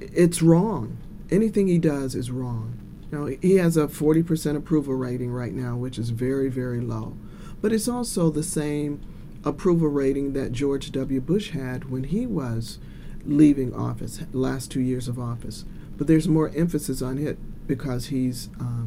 it's 0.01 0.41
wrong. 0.41 0.97
Anything 1.29 1.67
he 1.67 1.77
does 1.77 2.15
is 2.15 2.31
wrong. 2.31 2.79
Know, 3.11 3.25
he 3.25 3.55
has 3.55 3.77
a 3.77 3.87
40% 3.87 4.57
approval 4.57 4.93
rating 4.95 5.31
right 5.31 5.53
now, 5.53 5.77
which 5.77 5.97
is 5.97 6.09
very, 6.09 6.49
very 6.49 6.81
low. 6.81 7.15
But 7.61 7.71
it's 7.71 7.87
also 7.87 8.29
the 8.29 8.43
same 8.43 9.01
approval 9.45 9.87
rating 9.87 10.33
that 10.33 10.51
George 10.51 10.91
W. 10.91 11.21
Bush 11.21 11.51
had 11.51 11.89
when 11.89 12.05
he 12.05 12.25
was 12.25 12.79
leaving 13.25 13.73
office, 13.73 14.21
last 14.33 14.71
two 14.71 14.81
years 14.81 15.07
of 15.07 15.17
office. 15.17 15.63
But 15.97 16.07
there's 16.07 16.27
more 16.27 16.51
emphasis 16.55 17.01
on 17.01 17.17
it 17.17 17.37
because 17.65 18.07
he's 18.07 18.49
um, 18.59 18.86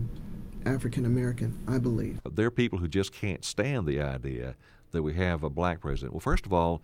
African 0.66 1.04
American, 1.06 1.58
I 1.66 1.78
believe. 1.78 2.20
There 2.30 2.46
are 2.46 2.50
people 2.50 2.78
who 2.78 2.88
just 2.88 3.12
can't 3.12 3.44
stand 3.44 3.86
the 3.86 4.00
idea 4.00 4.56
that 4.92 5.02
we 5.02 5.14
have 5.14 5.42
a 5.42 5.50
black 5.50 5.80
president. 5.80 6.12
Well, 6.12 6.20
first 6.20 6.46
of 6.46 6.52
all, 6.52 6.82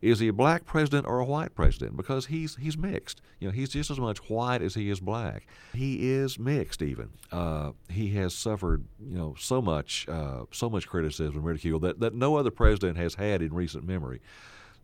is 0.00 0.18
he 0.18 0.28
a 0.28 0.32
black 0.32 0.64
president 0.64 1.06
or 1.06 1.20
a 1.20 1.24
white 1.24 1.54
president? 1.54 1.96
Because 1.96 2.26
he's 2.26 2.56
he's 2.56 2.76
mixed. 2.76 3.22
You 3.38 3.48
know, 3.48 3.52
he's 3.52 3.68
just 3.68 3.90
as 3.90 4.00
much 4.00 4.18
white 4.28 4.60
as 4.60 4.74
he 4.74 4.90
is 4.90 4.98
black. 4.98 5.46
He 5.74 6.10
is 6.10 6.38
mixed. 6.38 6.82
Even 6.82 7.10
uh, 7.30 7.70
he 7.88 8.10
has 8.14 8.34
suffered 8.34 8.84
you 9.00 9.16
know 9.16 9.36
so 9.38 9.62
much 9.62 10.06
uh, 10.08 10.44
so 10.50 10.68
much 10.68 10.88
criticism 10.88 11.36
and 11.36 11.44
ridicule 11.44 11.78
that 11.80 12.00
that 12.00 12.14
no 12.14 12.36
other 12.36 12.50
president 12.50 12.98
has 12.98 13.14
had 13.14 13.42
in 13.42 13.54
recent 13.54 13.86
memory. 13.86 14.20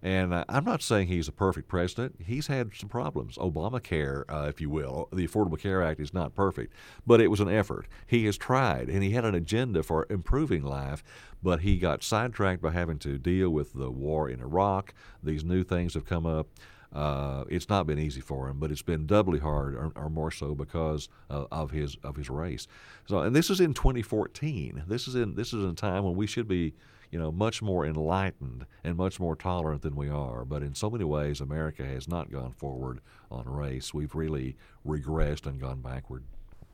And 0.02 0.32
uh, 0.32 0.44
I'm 0.48 0.64
not 0.64 0.80
saying 0.80 1.08
he's 1.08 1.26
a 1.26 1.32
perfect 1.32 1.66
president. 1.68 2.16
He's 2.24 2.46
had 2.46 2.70
some 2.74 2.88
problems. 2.88 3.36
Obamacare, 3.36 4.22
uh, 4.28 4.46
if 4.48 4.60
you 4.60 4.70
will, 4.70 5.08
the 5.12 5.26
Affordable 5.26 5.58
Care 5.58 5.82
Act 5.82 5.98
is 5.98 6.14
not 6.14 6.34
perfect, 6.36 6.72
but 7.04 7.20
it 7.20 7.28
was 7.28 7.40
an 7.40 7.48
effort. 7.48 7.88
He 8.06 8.24
has 8.26 8.36
tried, 8.36 8.88
and 8.88 9.02
he 9.02 9.10
had 9.10 9.24
an 9.24 9.34
agenda 9.34 9.82
for 9.82 10.06
improving 10.08 10.62
life, 10.62 11.02
but 11.42 11.60
he 11.60 11.78
got 11.78 12.04
sidetracked 12.04 12.62
by 12.62 12.70
having 12.70 12.98
to 13.00 13.18
deal 13.18 13.50
with 13.50 13.72
the 13.72 13.90
war 13.90 14.28
in 14.28 14.40
Iraq. 14.40 14.94
These 15.22 15.42
new 15.44 15.64
things 15.64 15.94
have 15.94 16.04
come 16.06 16.26
up. 16.26 16.46
uh, 16.92 17.44
it's 17.50 17.68
not 17.68 17.86
been 17.86 17.98
easy 17.98 18.20
for 18.20 18.48
him, 18.48 18.58
but 18.58 18.70
it's 18.70 18.82
been 18.82 19.06
doubly 19.06 19.38
hard, 19.40 19.74
or, 19.74 19.92
or 19.94 20.08
more 20.08 20.30
so, 20.30 20.54
because 20.54 21.08
uh, 21.28 21.44
of 21.52 21.70
his 21.70 21.96
of 22.02 22.16
his 22.16 22.30
race. 22.30 22.66
So, 23.06 23.18
and 23.20 23.36
this 23.36 23.50
is 23.50 23.60
in 23.60 23.74
2014. 23.74 24.84
This 24.86 25.06
is 25.08 25.14
in 25.14 25.34
this 25.34 25.48
is 25.52 25.64
in 25.64 25.70
a 25.70 25.74
time 25.74 26.04
when 26.04 26.16
we 26.16 26.26
should 26.26 26.48
be, 26.48 26.74
you 27.12 27.20
know, 27.20 27.32
much 27.32 27.62
more 27.62 27.88
enlightened 27.88 28.66
and 28.84 28.96
much 28.96 29.20
more 29.20 29.36
tolerant 29.36 29.82
than 29.82 29.96
we 29.96 30.10
are. 30.10 30.44
But 30.44 30.62
in 30.62 30.74
so 30.74 30.90
many 30.90 31.04
ways, 31.04 31.40
America 31.40 31.82
has 31.94 32.08
not 32.08 32.30
gone 32.30 32.52
forward 32.60 32.98
on 33.30 33.44
race. 33.46 33.92
We've 33.94 34.18
really 34.18 34.56
regressed 34.84 35.52
and 35.52 35.60
gone 35.60 35.82
backward. 35.82 36.22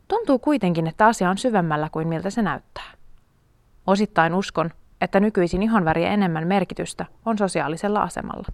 Tuntuu 0.09 0.39
kuitenkin, 0.39 0.87
että 0.87 1.07
asia 1.07 1.31
on 1.31 1.39
syvemmällä 1.39 1.89
kuin 1.93 2.09
miltä 2.09 2.31
se 2.31 2.43
näyttää. 2.43 2.93
Osittain 3.87 4.35
uskon, 4.35 4.71
että 5.01 5.21
nykyisin 5.21 5.63
ihonväriä 5.63 6.09
enemmän 6.09 6.47
merkitystä 6.47 7.07
on 7.27 7.39
sosiaalisella 7.39 8.03
asemalla. 8.03 8.49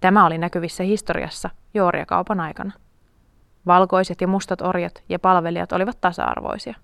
Tämä 0.00 0.26
oli 0.26 0.38
näkyvissä 0.38 0.84
historiassa 0.84 1.50
juoriakaupan 1.74 2.40
aikana. 2.40 2.72
Valkoiset 3.66 4.20
ja 4.20 4.28
mustat 4.28 4.62
orjat 4.62 5.02
ja 5.08 5.18
palvelijat 5.18 5.72
olivat 5.72 6.00
tasa-arvoisia. 6.00 6.74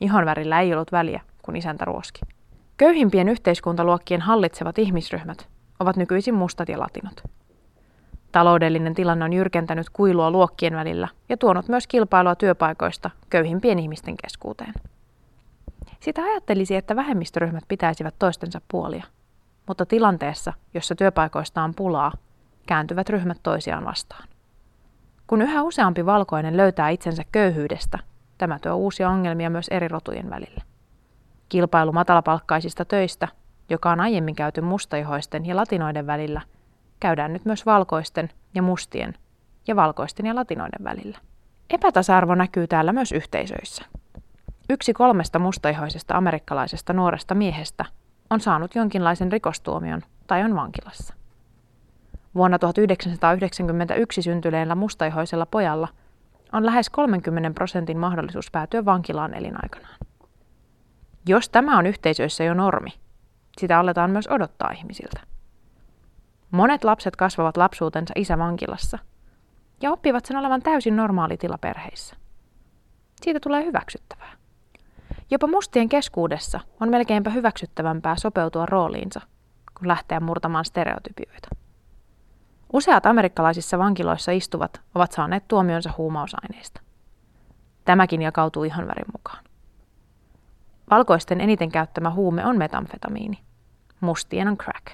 Ihonvärillä 0.00 0.60
ei 0.60 0.74
ollut 0.74 0.92
väliä, 0.92 1.20
kun 1.42 1.56
isäntä 1.56 1.84
ruoski. 1.84 2.20
Köyhimpien 2.80 3.28
yhteiskuntaluokkien 3.28 4.20
hallitsevat 4.20 4.78
ihmisryhmät 4.78 5.48
ovat 5.80 5.96
nykyisin 5.96 6.34
mustat 6.34 6.68
ja 6.68 6.78
latinot. 6.78 7.22
Taloudellinen 8.32 8.94
tilanne 8.94 9.24
on 9.24 9.32
jyrkentänyt 9.32 9.90
kuilua 9.90 10.30
luokkien 10.30 10.74
välillä 10.74 11.08
ja 11.28 11.36
tuonut 11.36 11.68
myös 11.68 11.86
kilpailua 11.86 12.34
työpaikoista 12.34 13.10
köyhimpien 13.30 13.78
ihmisten 13.78 14.16
keskuuteen. 14.16 14.74
Sitä 16.00 16.22
ajattelisi, 16.22 16.76
että 16.76 16.96
vähemmistöryhmät 16.96 17.64
pitäisivät 17.68 18.14
toistensa 18.18 18.60
puolia, 18.70 19.04
mutta 19.66 19.86
tilanteessa, 19.86 20.52
jossa 20.74 20.94
työpaikoista 20.94 21.62
on 21.62 21.74
pulaa, 21.74 22.12
kääntyvät 22.66 23.08
ryhmät 23.08 23.38
toisiaan 23.42 23.84
vastaan. 23.84 24.28
Kun 25.26 25.42
yhä 25.42 25.62
useampi 25.62 26.06
valkoinen 26.06 26.56
löytää 26.56 26.88
itsensä 26.88 27.22
köyhyydestä, 27.32 27.98
tämä 28.38 28.58
tuo 28.58 28.74
uusia 28.74 29.10
ongelmia 29.10 29.50
myös 29.50 29.68
eri 29.68 29.88
rotujen 29.88 30.30
välillä. 30.30 30.69
Kilpailu 31.50 31.92
matalapalkkaisista 31.92 32.84
töistä, 32.84 33.28
joka 33.70 33.90
on 33.90 34.00
aiemmin 34.00 34.34
käyty 34.34 34.60
mustaihoisten 34.60 35.46
ja 35.46 35.56
latinoiden 35.56 36.06
välillä, 36.06 36.40
käydään 37.00 37.32
nyt 37.32 37.44
myös 37.44 37.66
valkoisten 37.66 38.30
ja 38.54 38.62
mustien 38.62 39.14
ja 39.68 39.76
valkoisten 39.76 40.26
ja 40.26 40.34
latinoiden 40.34 40.84
välillä. 40.84 41.18
Epätasa-arvo 41.70 42.34
näkyy 42.34 42.66
täällä 42.66 42.92
myös 42.92 43.12
yhteisöissä. 43.12 43.84
Yksi 44.70 44.92
kolmesta 44.92 45.38
mustaihoisesta 45.38 46.16
amerikkalaisesta 46.16 46.92
nuoresta 46.92 47.34
miehestä 47.34 47.84
on 48.30 48.40
saanut 48.40 48.74
jonkinlaisen 48.74 49.32
rikostuomion 49.32 50.02
tai 50.26 50.42
on 50.42 50.54
vankilassa. 50.54 51.14
Vuonna 52.34 52.58
1991 52.58 54.22
syntyneellä 54.22 54.74
mustaihoisella 54.74 55.46
pojalla 55.46 55.88
on 56.52 56.66
lähes 56.66 56.90
30 56.90 57.50
prosentin 57.54 57.98
mahdollisuus 57.98 58.50
päätyä 58.50 58.84
vankilaan 58.84 59.34
elinaikanaan. 59.34 59.96
Jos 61.26 61.48
tämä 61.48 61.78
on 61.78 61.86
yhteisöissä 61.86 62.44
jo 62.44 62.54
normi, 62.54 62.90
sitä 63.58 63.78
aletaan 63.78 64.10
myös 64.10 64.28
odottaa 64.28 64.70
ihmisiltä. 64.70 65.20
Monet 66.50 66.84
lapset 66.84 67.16
kasvavat 67.16 67.56
lapsuutensa 67.56 68.14
isävankilassa 68.16 68.98
ja 69.80 69.92
oppivat 69.92 70.26
sen 70.26 70.36
olevan 70.36 70.62
täysin 70.62 70.96
normaali 70.96 71.36
tila 71.36 71.58
perheissä. 71.58 72.16
Siitä 73.22 73.40
tulee 73.40 73.64
hyväksyttävää. 73.64 74.32
Jopa 75.30 75.46
mustien 75.46 75.88
keskuudessa 75.88 76.60
on 76.80 76.90
melkeinpä 76.90 77.30
hyväksyttävämpää 77.30 78.16
sopeutua 78.16 78.66
rooliinsa, 78.66 79.20
kun 79.78 79.88
lähteä 79.88 80.20
murtamaan 80.20 80.64
stereotypioita. 80.64 81.48
Useat 82.72 83.06
amerikkalaisissa 83.06 83.78
vankiloissa 83.78 84.32
istuvat 84.32 84.80
ovat 84.94 85.12
saaneet 85.12 85.48
tuomionsa 85.48 85.90
huumausaineista. 85.98 86.80
Tämäkin 87.84 88.22
jakautuu 88.22 88.64
ihan 88.64 88.86
värin 88.88 89.12
mukaan. 89.12 89.44
Valkoisten 90.90 91.40
eniten 91.40 91.70
käyttämä 91.70 92.10
huume 92.10 92.46
on 92.46 92.58
metamfetamiini. 92.58 93.38
Mustien 94.00 94.48
on 94.48 94.56
crack. 94.56 94.86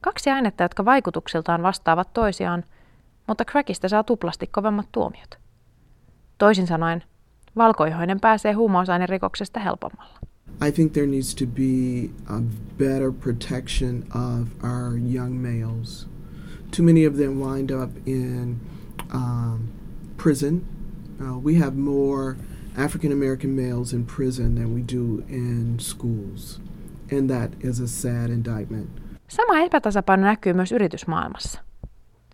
Kaksi 0.00 0.30
ainetta, 0.30 0.64
jotka 0.64 0.84
vaikutuksiltaan 0.84 1.62
vastaavat 1.62 2.12
toisiaan, 2.12 2.64
mutta 3.26 3.44
crackista 3.44 3.88
saa 3.88 4.04
tuplasti 4.04 4.46
kovemmat 4.46 4.86
tuomiot. 4.92 5.38
Toisin 6.38 6.66
sanoen, 6.66 7.04
valkoihoinen 7.56 8.20
pääsee 8.20 8.52
huumausainerikoksesta 8.52 9.60
helpommalla. 9.60 10.18
I 10.68 10.72
think 10.72 10.92
there 10.92 11.06
needs 11.06 11.34
to 11.34 11.46
be 11.46 12.10
a 12.26 12.40
better 12.78 13.12
protection 13.12 14.04
of 14.14 14.48
our 14.64 14.98
young 15.14 15.34
males. 15.42 16.08
Too 16.76 16.84
many 16.84 17.06
of 17.06 17.16
them 17.16 17.40
wind 17.40 17.70
up 17.70 17.90
in 18.06 18.60
um, 19.14 19.68
prison. 20.16 20.62
Uh, 21.20 21.44
we 21.44 21.58
have 21.58 21.76
more 21.76 22.36
African 22.84 23.12
American 23.12 23.50
males 23.50 23.92
in 23.92 24.06
prison 24.16 24.54
than 24.54 24.74
we 24.74 24.82
do 24.94 25.22
in 25.28 25.80
schools, 25.80 26.60
and 27.18 27.30
that 27.30 27.50
is 27.64 27.80
a 27.80 27.86
sad 27.86 28.30
indictment. 28.30 28.90
Sama 29.28 29.58
epätasapaino 29.58 30.26
näkyy 30.26 30.52
myös 30.52 30.72
yritysmaailmassa. 30.72 31.60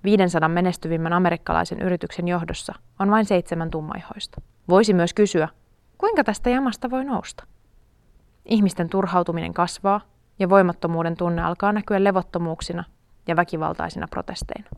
500 0.04 0.48
menestyvimmän 0.48 1.12
amerikkalaisen 1.12 1.82
yrityksen 1.82 2.28
johdossa 2.28 2.74
on 2.98 3.10
vain 3.10 3.24
seitsemän 3.24 3.70
tummaihoista. 3.70 4.40
Voisi 4.68 4.92
myös 4.92 5.14
kysyä, 5.14 5.48
kuinka 5.98 6.24
tästä 6.24 6.50
jamasta 6.50 6.90
voi 6.90 7.04
nousta? 7.04 7.44
Ihmisten 8.44 8.88
turhautuminen 8.88 9.54
kasvaa 9.54 10.00
ja 10.38 10.48
voimattomuuden 10.48 11.16
tunne 11.16 11.42
alkaa 11.42 11.72
näkyä 11.72 12.04
levottomuuksina 12.04 12.84
ja 13.28 13.36
väkivaltaisina 13.36 14.08
protesteina. 14.08 14.70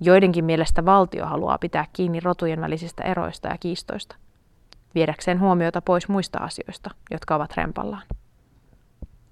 Joidenkin 0.00 0.44
mielestä 0.44 0.84
valtio 0.84 1.26
haluaa 1.26 1.58
pitää 1.58 1.86
kiinni 1.92 2.20
rotujen 2.20 2.60
välisistä 2.60 3.02
eroista 3.02 3.48
ja 3.48 3.58
kiistoista, 3.58 4.16
viedäkseen 4.94 5.40
huomiota 5.40 5.82
pois 5.82 6.08
muista 6.08 6.38
asioista, 6.38 6.90
jotka 7.10 7.34
ovat 7.34 7.56
rempallaan. 7.56 8.02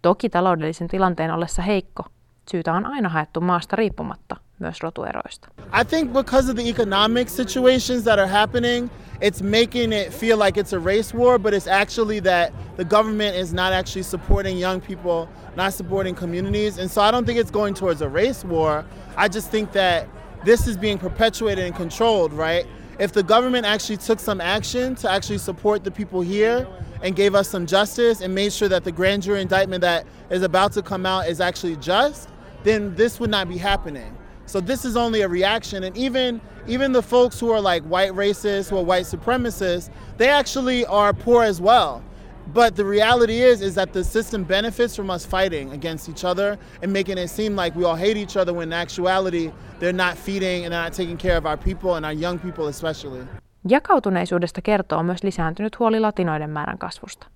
Toki 0.03 0.29
taloudellisen 0.29 0.89
tilanteen 0.89 1.31
ollessa 1.31 1.63
heikko, 1.63 2.05
syytä 2.51 2.73
on 2.73 2.87
aina 2.87 3.09
haettu 3.09 3.41
maasta 3.41 3.77
riippumatta 3.77 4.37
myös 4.59 4.81
rotueroista. 4.81 5.49
I 5.81 5.85
think 5.85 6.13
because 6.13 6.51
of 6.51 6.57
the 6.57 6.69
economic 6.69 7.29
situations 7.29 8.05
that 8.05 8.19
are 8.19 8.29
happening, 8.29 8.91
it's 9.21 9.43
making 9.43 9.93
it 9.93 10.13
feel 10.13 10.39
like 10.39 10.61
it's 10.61 10.73
a 10.73 10.85
race 10.85 11.17
war, 11.17 11.39
but 11.39 11.53
it's 11.55 11.69
actually 11.69 12.21
that 12.21 12.53
the 12.77 12.85
government 12.85 13.37
is 13.37 13.53
not 13.53 13.73
actually 13.73 14.03
supporting 14.03 14.61
young 14.61 14.81
people, 14.81 15.29
not 15.57 15.75
supporting 15.75 16.17
communities. 16.17 16.79
And 16.79 16.91
so 16.91 17.03
I 17.03 17.11
don't 17.11 17.27
think 17.27 17.39
it's 17.39 17.53
going 17.53 17.75
towards 17.75 18.03
a 18.03 18.09
race 18.09 18.45
war. 18.49 18.85
I 19.17 19.29
just 19.29 19.51
think 19.51 19.73
that 19.73 20.07
this 20.45 20.67
is 20.67 20.79
being 20.79 20.99
perpetuated 20.99 21.65
and 21.65 21.77
controlled, 21.77 22.33
right? 22.33 22.67
If 23.01 23.15
the 23.15 23.23
government 23.23 23.65
actually 23.65 23.97
took 23.97 24.21
some 24.21 24.43
action 24.43 24.95
to 24.97 25.11
actually 25.11 25.39
support 25.39 25.85
the 25.85 25.91
people 25.91 26.21
here 26.21 26.69
and 27.03 27.17
gave 27.17 27.35
us 27.35 27.49
some 27.49 27.65
justice 27.65 28.21
and 28.21 28.35
made 28.35 28.53
sure 28.53 28.69
that 28.69 28.85
the 28.85 28.93
grand 28.93 29.23
jury 29.23 29.41
indictment 29.41 29.81
that 29.81 30.05
is 30.29 30.43
about 30.43 30.73
to 30.73 30.83
come 30.83 31.07
out 31.07 31.27
is 31.27 31.41
actually 31.41 31.77
just, 31.77 32.29
then 32.63 32.95
this 32.97 33.19
would 33.19 33.31
not 33.31 33.49
be 33.49 33.57
happening. 33.57 34.15
So 34.45 34.61
this 34.61 34.85
is 34.85 34.99
only 34.99 35.23
a 35.23 35.29
reaction, 35.29 35.85
and 35.85 35.97
even 35.97 36.43
even 36.67 36.93
the 36.93 37.03
folks 37.03 37.41
who 37.41 37.51
are 37.51 37.61
like 37.61 37.83
white 37.85 38.13
racists, 38.13 38.69
who 38.69 38.77
are 38.77 38.85
white 38.85 39.05
supremacists, 39.05 39.89
they 40.19 40.29
actually 40.29 40.85
are 40.85 41.15
poor 41.15 41.43
as 41.43 41.59
well. 41.59 42.05
But 42.47 42.75
the 42.77 42.85
reality 42.85 43.43
is 43.43 43.61
is 43.61 43.75
that 43.75 43.93
the 43.93 44.05
system 44.05 44.45
benefits 44.45 44.97
from 44.97 45.11
us 45.11 45.27
fighting 45.27 45.73
against 45.73 46.09
each 46.09 46.25
other 46.25 46.59
and 46.83 46.93
making 46.93 47.19
it 47.19 47.31
seem 47.31 47.57
like 47.57 47.79
we 47.79 47.85
all 47.85 47.97
hate 47.97 48.21
each 48.21 48.37
other 48.37 48.55
when 48.55 48.69
in 48.69 48.73
actuality 48.73 49.51
they're 49.79 50.07
not 50.07 50.19
feeding 50.19 50.65
and 50.65 50.75
they're 50.75 50.85
not 50.85 50.97
taking 50.97 51.19
care 51.19 51.37
of 51.39 51.45
our 51.45 51.59
people 51.59 51.95
and 51.95 52.05
our 52.05 52.23
young 52.23 52.41
people 52.41 52.69
especially. 52.69 53.25
Jakautuneisuudesta 53.69 54.63
kertoo 54.63 55.03
myös 55.03 55.23
lisääntynyt 55.23 55.79
huoli 55.79 56.01
latinoiden 56.01 56.51
määrän 56.51 56.79
kasvusta. 56.79 57.27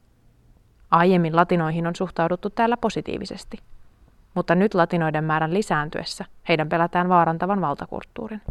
Aiemmin 0.91 1.37
latinoihin 1.37 1.87
on 1.87 1.97
suhtauduttu 1.97 2.51
täällä 2.51 2.77
positiivisesti, 2.77 3.57
mutta 4.35 4.55
nyt 4.55 4.75
latinoiden 4.75 5.25
määrän 5.25 5.55
lisääntyessä 5.55 6.25
heidän 6.49 6.69
pelätään 6.69 7.09
vaarantavan 7.09 7.61
valtakulttuurin. 7.61 8.43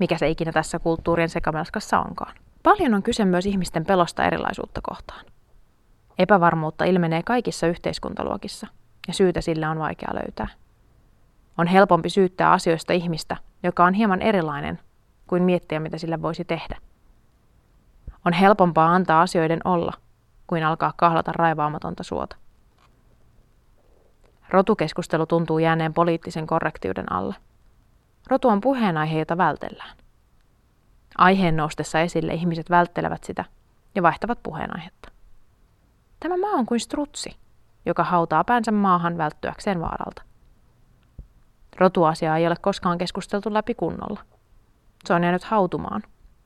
Mikä 0.00 0.18
se 0.18 0.28
ikinä 0.28 0.52
tässä 0.52 0.78
kulttuurien 0.78 1.28
sekamelskassa 1.28 1.98
onkaan. 2.00 2.34
Paljon 2.62 2.94
on 2.94 3.02
kyse 3.02 3.24
myös 3.24 3.46
ihmisten 3.46 3.84
pelosta 3.84 4.24
erilaisuutta 4.24 4.80
kohtaan. 4.82 5.24
Epävarmuutta 6.22 6.84
ilmenee 6.84 7.22
kaikissa 7.22 7.66
yhteiskuntaluokissa, 7.66 8.66
ja 9.08 9.14
syytä 9.14 9.40
sillä 9.40 9.70
on 9.70 9.78
vaikea 9.78 10.08
löytää. 10.14 10.48
On 11.58 11.66
helpompi 11.66 12.10
syyttää 12.10 12.50
asioista 12.50 12.92
ihmistä, 12.92 13.36
joka 13.62 13.84
on 13.84 13.94
hieman 13.94 14.22
erilainen, 14.22 14.78
kuin 15.26 15.42
miettiä, 15.42 15.80
mitä 15.80 15.98
sillä 15.98 16.22
voisi 16.22 16.44
tehdä. 16.44 16.76
On 18.24 18.32
helpompaa 18.32 18.94
antaa 18.94 19.22
asioiden 19.22 19.60
olla, 19.64 19.92
kuin 20.46 20.64
alkaa 20.64 20.92
kahlata 20.96 21.32
raivaamatonta 21.32 22.02
suota. 22.02 22.36
Rotukeskustelu 24.48 25.26
tuntuu 25.26 25.58
jääneen 25.58 25.94
poliittisen 25.94 26.46
korrektiuden 26.46 27.12
alle. 27.12 27.34
Rotu 28.26 28.48
on 28.48 28.60
puheenaihe, 28.60 29.18
jota 29.18 29.38
vältellään. 29.38 29.96
Aiheen 31.18 31.56
noustessa 31.56 32.00
esille 32.00 32.34
ihmiset 32.34 32.70
välttelevät 32.70 33.24
sitä 33.24 33.44
ja 33.94 34.02
vaihtavat 34.02 34.38
puheenaihetta. 34.42 35.11
Tämä 36.22 36.36
maa 36.36 36.50
on 36.50 36.66
kuin 36.66 36.80
strutsi, 36.80 37.36
joka 37.86 38.04
hautaa 38.04 38.44
päänsä 38.44 38.72
maahan 38.72 39.18
välttyäkseen 39.18 39.80
vaaralta. 39.80 40.22
Rotuasiaa 41.78 42.36
ei 42.36 42.46
ole 42.46 42.54
koskaan 42.60 42.98
keskusteltu 42.98 43.54
läpi 43.54 43.74
kunnolla. 43.74 44.20
Se 45.04 45.14
on 45.14 45.22
jäänyt 45.22 45.44
hautumaan 45.44 46.02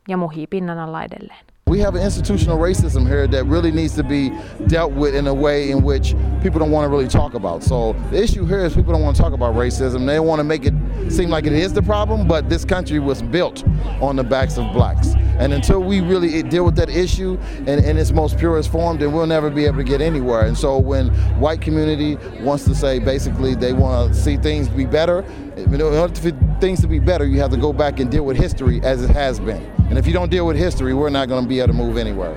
ja 0.09 0.17
muhii 0.17 0.47
pinnan 0.47 0.79
alla 0.79 1.05
edelleen. 1.05 1.47
We 1.71 1.83
have 1.83 1.99
an 1.99 2.05
institutional 2.05 2.69
racism 2.69 3.07
here 3.07 3.29
that 3.29 3.51
really 3.51 3.71
needs 3.71 3.95
to 3.95 4.05
be 4.05 4.31
dealt 4.71 4.95
with 4.95 5.17
in 5.17 5.29
a 5.29 5.35
way 5.35 5.71
in 5.71 5.85
which 5.85 6.17
people 6.43 6.61
don't 6.61 6.73
want 6.73 6.85
to 6.85 6.91
really 6.97 7.09
talk 7.09 7.35
about. 7.35 7.63
So 7.63 7.97
the 8.11 8.23
issue 8.23 8.47
here 8.47 8.67
is 8.67 8.75
people 8.75 8.93
don't 8.93 9.03
want 9.03 9.17
to 9.17 9.23
talk 9.23 9.35
about 9.35 9.57
racism. 9.57 10.07
They 10.07 10.21
want 10.21 10.39
to 10.39 10.45
make 10.45 10.69
it 10.69 10.75
seem 11.09 11.31
like 11.31 11.49
it 11.49 11.53
is 11.53 11.73
the 11.73 11.83
problem, 11.83 12.29
but 12.29 12.49
this 12.49 12.65
country 12.65 13.01
was 13.01 13.23
built 13.23 13.65
on 14.01 14.17
the 14.17 14.25
backs 14.25 14.59
of 14.59 14.73
blacks. 14.73 15.17
And 15.39 15.53
until 15.53 15.83
we 15.83 16.01
really 16.01 16.43
deal 16.43 16.65
with 16.65 16.77
that 16.77 16.89
issue 16.89 17.39
in, 17.67 17.85
in 17.85 17.99
its 17.99 18.13
most 18.13 18.39
purest 18.39 18.73
form, 18.73 18.99
then 18.99 19.13
we'll 19.13 19.27
never 19.27 19.51
be 19.51 19.67
able 19.67 19.79
to 19.79 19.85
get 19.85 20.01
anywhere. 20.01 20.47
And 20.47 20.57
so 20.57 20.79
when 20.79 21.09
white 21.41 21.61
community 21.61 22.17
wants 22.43 22.65
to 22.65 22.75
say 22.75 22.99
basically 22.99 23.55
they 23.55 23.73
want 23.73 24.13
to 24.13 24.15
see 24.15 24.37
things 24.37 24.69
be 24.69 24.87
better, 24.87 25.25
in 25.57 25.81
order 25.83 26.15
for 26.15 26.33
things 26.61 26.81
to 26.81 26.89
be 26.89 26.99
better, 26.99 27.27
you 27.27 27.41
have 27.41 27.51
to 27.51 27.61
go 27.61 27.73
back 27.73 28.01
and 28.01 28.11
deal 28.11 28.25
with 28.25 28.39
history 28.39 28.81
as 28.83 29.03
it 29.03 29.11
has 29.11 29.41
been. 29.41 29.63
And 29.91 29.99
if 29.99 30.07
you 30.07 30.13
don't 30.13 30.31
deal 30.31 30.47
with 30.47 30.59
history, 30.59 30.95
we're 30.95 31.11
not 31.11 31.29
going 31.29 31.45
to 31.45 31.49
be 31.49 31.61
able 31.61 31.73
to 31.73 31.79
move 31.85 32.01
anywhere. 32.01 32.37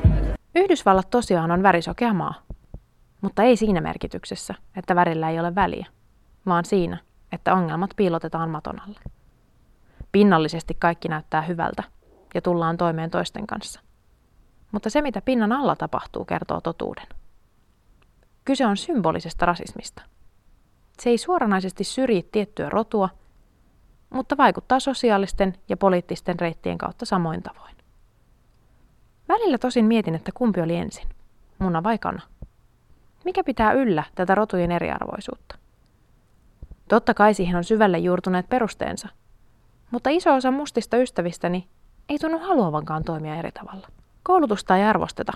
Yhdysvallat 0.56 1.10
tosiaan 1.10 1.52
on 1.52 1.64
värisokea 1.64 2.14
maa, 2.14 2.34
mutta 3.22 3.44
ei 3.44 3.58
siinä 3.58 3.82
merkityksessä, 3.82 4.54
että 4.76 4.96
värillä 4.96 5.30
ei 5.30 5.40
ole 5.40 5.56
väliä, 5.56 5.86
vaan 6.46 6.66
siinä, 6.66 6.98
että 7.32 7.54
ongelmat 7.54 7.90
piilotetaan 7.96 8.50
maton 8.50 8.82
alle. 8.82 9.00
Pinnallisesti 10.12 10.76
kaikki 10.80 11.08
näyttää 11.08 11.42
hyvältä 11.42 11.84
ja 12.34 12.42
tullaan 12.42 12.78
toimeen 12.78 13.10
toisten 13.10 13.48
kanssa. 13.48 13.82
Mutta 14.72 14.90
se, 14.90 15.02
mitä 15.02 15.22
pinnan 15.22 15.52
alla 15.52 15.76
tapahtuu, 15.76 16.26
kertoo 16.26 16.62
totuuden. 16.62 17.08
Kyse 18.46 18.66
on 18.66 18.78
symbolisesta 18.78 19.46
rasismista. 19.46 20.02
Se 21.00 21.10
ei 21.10 21.18
suoranaisesti 21.18 21.84
syrji 21.84 22.30
tiettyä 22.32 22.70
rotua, 22.70 23.10
mutta 24.10 24.38
vaikuttaa 24.38 24.80
sosiaalisten 24.80 25.58
ja 25.70 25.78
poliittisten 25.78 26.40
reittien 26.40 26.78
kautta 26.78 27.06
samoin 27.06 27.44
tavoin. 27.44 27.76
Välillä 29.28 29.58
tosin 29.58 29.86
mietin, 29.86 30.16
että 30.16 30.32
kumpi 30.34 30.62
oli 30.62 30.76
ensin, 30.76 31.10
muna 31.60 31.84
vai 31.84 31.98
kana. 31.98 32.22
Mikä 33.26 33.44
pitää 33.44 33.72
yllä 33.72 34.04
tätä 34.16 34.36
rotujen 34.36 34.72
eriarvoisuutta? 34.72 35.56
Totta 36.88 37.14
kai 37.14 37.34
siihen 37.34 37.56
on 37.56 37.64
syvälle 37.64 37.98
juurtuneet 37.98 38.50
perusteensa, 38.50 39.10
mutta 39.92 40.10
iso 40.10 40.34
osa 40.34 40.52
mustista 40.52 40.98
ystävistäni 40.98 41.68
ei 42.10 42.20
tunnu 42.20 42.40
haluavankaan 42.40 43.04
toimia 43.04 43.36
eri 43.36 43.52
tavalla. 43.52 43.88
Koulutusta 44.24 44.78
ei 44.78 44.84
arvosteta, 44.84 45.34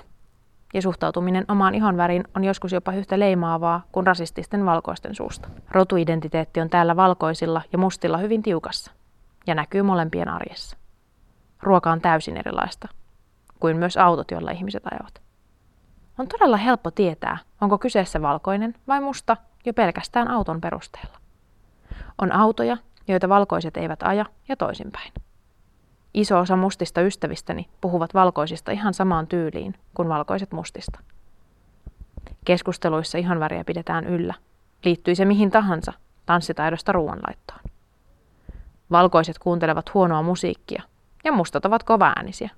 ja 0.74 0.82
suhtautuminen 0.82 1.46
omaan 1.48 1.76
ihonväriin 1.76 2.24
on 2.36 2.44
joskus 2.44 2.72
jopa 2.72 2.94
yhtä 2.94 3.20
leimaavaa 3.20 3.82
kuin 3.92 4.08
rasististen 4.08 4.66
valkoisten 4.66 5.16
suusta. 5.16 5.50
Rotuidentiteetti 5.72 6.62
on 6.62 6.70
täällä 6.70 6.96
valkoisilla 6.96 7.62
ja 7.72 7.78
mustilla 7.78 8.18
hyvin 8.18 8.44
tiukassa, 8.44 8.92
ja 9.48 9.56
näkyy 9.56 9.82
molempien 9.82 10.30
arjessa. 10.30 10.78
Ruoka 11.62 11.92
on 11.92 12.02
täysin 12.02 12.38
erilaista, 12.38 12.88
kuin 13.60 13.78
myös 13.78 13.98
autot, 13.98 14.32
joilla 14.32 14.52
ihmiset 14.52 14.84
ajavat. 14.92 15.22
On 16.20 16.28
todella 16.28 16.58
helppo 16.58 16.92
tietää, 16.92 17.38
onko 17.62 17.78
kyseessä 17.78 18.22
valkoinen 18.22 18.76
vai 18.88 19.02
musta 19.02 19.38
jo 19.66 19.74
pelkästään 19.74 20.28
auton 20.28 20.62
perusteella. 20.62 21.18
On 22.22 22.32
autoja, 22.32 22.78
joita 23.08 23.30
valkoiset 23.30 23.78
eivät 23.78 24.04
aja 24.04 24.26
ja 24.48 24.56
toisinpäin. 24.56 25.14
Iso 26.14 26.40
osa 26.40 26.56
mustista 26.56 27.02
ystävistäni 27.02 27.70
puhuvat 27.82 28.14
valkoisista 28.14 28.72
ihan 28.72 28.94
samaan 28.94 29.28
tyyliin 29.28 29.76
kuin 29.94 30.10
valkoiset 30.10 30.52
mustista. 30.52 31.00
Keskusteluissa 32.46 33.18
ihan 33.18 33.40
väriä 33.40 33.64
pidetään 33.64 34.06
yllä, 34.06 34.34
liittyi 34.86 35.16
se 35.16 35.26
mihin 35.26 35.52
tahansa, 35.52 35.94
tanssitaidosta 36.26 36.92
ruoanlaittoon. 36.92 37.60
Valkoiset 38.92 39.40
kuuntelevat 39.40 39.94
huonoa 39.94 40.22
musiikkia 40.22 40.84
ja 41.24 41.32
mustat 41.32 41.66
ovat 41.66 41.84
kovaäänisiä. 41.84 42.50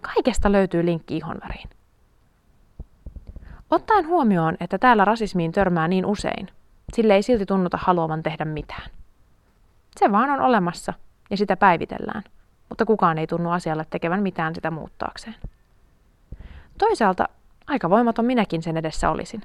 Kaikesta 0.00 0.52
löytyy 0.52 0.86
linkki 0.86 1.16
ihonväriin. 1.16 1.70
Ottaen 3.70 4.06
huomioon, 4.06 4.56
että 4.60 4.78
täällä 4.78 5.04
rasismiin 5.04 5.52
törmää 5.52 5.88
niin 5.88 6.06
usein, 6.06 6.48
sille 6.92 7.14
ei 7.14 7.22
silti 7.22 7.46
tunnuta 7.46 7.78
haluavan 7.80 8.22
tehdä 8.22 8.44
mitään. 8.44 8.90
Se 9.96 10.12
vaan 10.12 10.30
on 10.30 10.40
olemassa 10.40 10.92
ja 11.30 11.36
sitä 11.36 11.56
päivitellään, 11.56 12.22
mutta 12.68 12.84
kukaan 12.84 13.18
ei 13.18 13.26
tunnu 13.26 13.50
asialle 13.50 13.86
tekevän 13.90 14.22
mitään 14.22 14.54
sitä 14.54 14.70
muuttaakseen. 14.70 15.34
Toisaalta 16.78 17.28
aika 17.66 17.90
voimaton 17.90 18.24
minäkin 18.24 18.62
sen 18.62 18.76
edessä 18.76 19.10
olisin. 19.10 19.42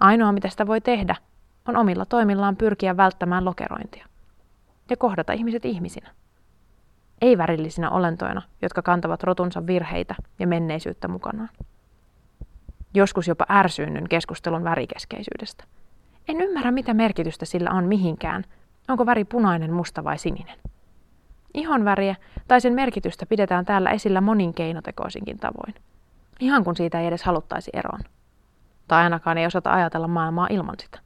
Ainoa 0.00 0.32
mitä 0.32 0.48
sitä 0.48 0.66
voi 0.66 0.80
tehdä, 0.80 1.16
on 1.68 1.76
omilla 1.76 2.06
toimillaan 2.06 2.56
pyrkiä 2.56 2.96
välttämään 2.96 3.44
lokerointia 3.44 4.06
ja 4.90 4.96
kohdata 4.96 5.32
ihmiset 5.32 5.64
ihmisinä. 5.64 6.10
Ei 7.20 7.38
värillisinä 7.38 7.90
olentoina, 7.90 8.42
jotka 8.62 8.82
kantavat 8.82 9.22
rotunsa 9.22 9.66
virheitä 9.66 10.14
ja 10.38 10.46
menneisyyttä 10.46 11.08
mukanaan. 11.08 11.48
Joskus 12.94 13.28
jopa 13.28 13.46
ärsyynnyn 13.50 14.08
keskustelun 14.08 14.64
värikeskeisyydestä. 14.64 15.64
En 16.28 16.40
ymmärrä, 16.40 16.70
mitä 16.70 16.94
merkitystä 16.94 17.44
sillä 17.44 17.70
on 17.70 17.84
mihinkään. 17.84 18.44
Onko 18.88 19.06
väri 19.06 19.24
punainen, 19.24 19.72
musta 19.72 20.04
vai 20.04 20.18
sininen? 20.18 20.56
Ihon 21.54 21.84
väriä 21.84 22.16
tai 22.48 22.60
sen 22.60 22.72
merkitystä 22.72 23.26
pidetään 23.26 23.64
täällä 23.64 23.90
esillä 23.90 24.20
monin 24.20 24.54
keinotekoisinkin 24.54 25.38
tavoin. 25.38 25.74
Ihan 26.40 26.64
kun 26.64 26.76
siitä 26.76 27.00
ei 27.00 27.06
edes 27.06 27.22
haluttaisi 27.22 27.70
eroon. 27.74 28.00
Tai 28.88 29.02
ainakaan 29.04 29.38
ei 29.38 29.46
osata 29.46 29.72
ajatella 29.72 30.08
maailmaa 30.08 30.46
ilman 30.50 30.76
sitä. 30.78 30.98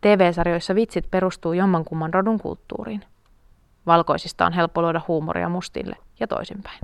TV-sarjoissa 0.00 0.74
vitsit 0.74 1.10
perustuu 1.10 1.52
jommankumman 1.52 2.14
rodun 2.14 2.40
kulttuuriin. 2.40 3.04
Valkoisista 3.86 4.46
on 4.46 4.52
helppo 4.52 4.82
luoda 4.82 5.00
huumoria 5.08 5.48
mustille 5.48 5.96
ja 6.20 6.26
toisinpäin. 6.26 6.80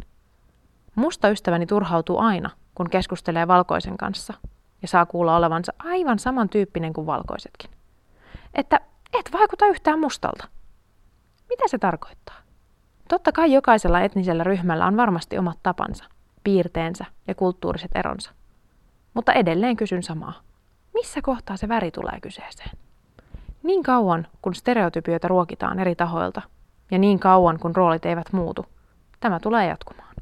Musta 0.94 1.28
ystäväni 1.28 1.66
turhautuu 1.66 2.18
aina, 2.18 2.50
kun 2.74 2.90
keskustelee 2.90 3.48
valkoisen 3.48 3.96
kanssa 3.96 4.34
ja 4.82 4.88
saa 4.88 5.06
kuulla 5.06 5.36
olevansa 5.36 5.72
aivan 5.78 6.18
samantyyppinen 6.18 6.92
kuin 6.92 7.06
valkoisetkin. 7.06 7.70
Että 8.54 8.80
et 9.12 9.30
vaikuta 9.32 9.66
yhtään 9.66 10.00
mustalta. 10.00 10.48
Mitä 11.48 11.68
se 11.68 11.78
tarkoittaa? 11.78 12.41
Totta 13.12 13.32
kai 13.32 13.52
jokaisella 13.52 14.00
etnisellä 14.00 14.44
ryhmällä 14.44 14.86
on 14.86 14.96
varmasti 14.96 15.38
omat 15.38 15.58
tapansa, 15.62 16.04
piirteensä 16.44 17.04
ja 17.28 17.34
kulttuuriset 17.34 17.90
eronsa. 17.94 18.30
Mutta 19.14 19.32
edelleen 19.32 19.76
kysyn 19.76 20.02
samaa. 20.02 20.40
Missä 20.94 21.22
kohtaa 21.22 21.56
se 21.56 21.68
väri 21.68 21.90
tulee 21.90 22.20
kyseeseen? 22.22 22.70
Niin 23.62 23.82
kauan, 23.82 24.26
kun 24.42 24.54
stereotypioita 24.54 25.28
ruokitaan 25.28 25.78
eri 25.78 25.94
tahoilta, 25.94 26.42
ja 26.90 26.98
niin 26.98 27.18
kauan, 27.18 27.58
kun 27.58 27.76
roolit 27.76 28.06
eivät 28.06 28.32
muutu, 28.32 28.66
tämä 29.20 29.40
tulee 29.40 29.66
jatkumaan. 29.66 30.14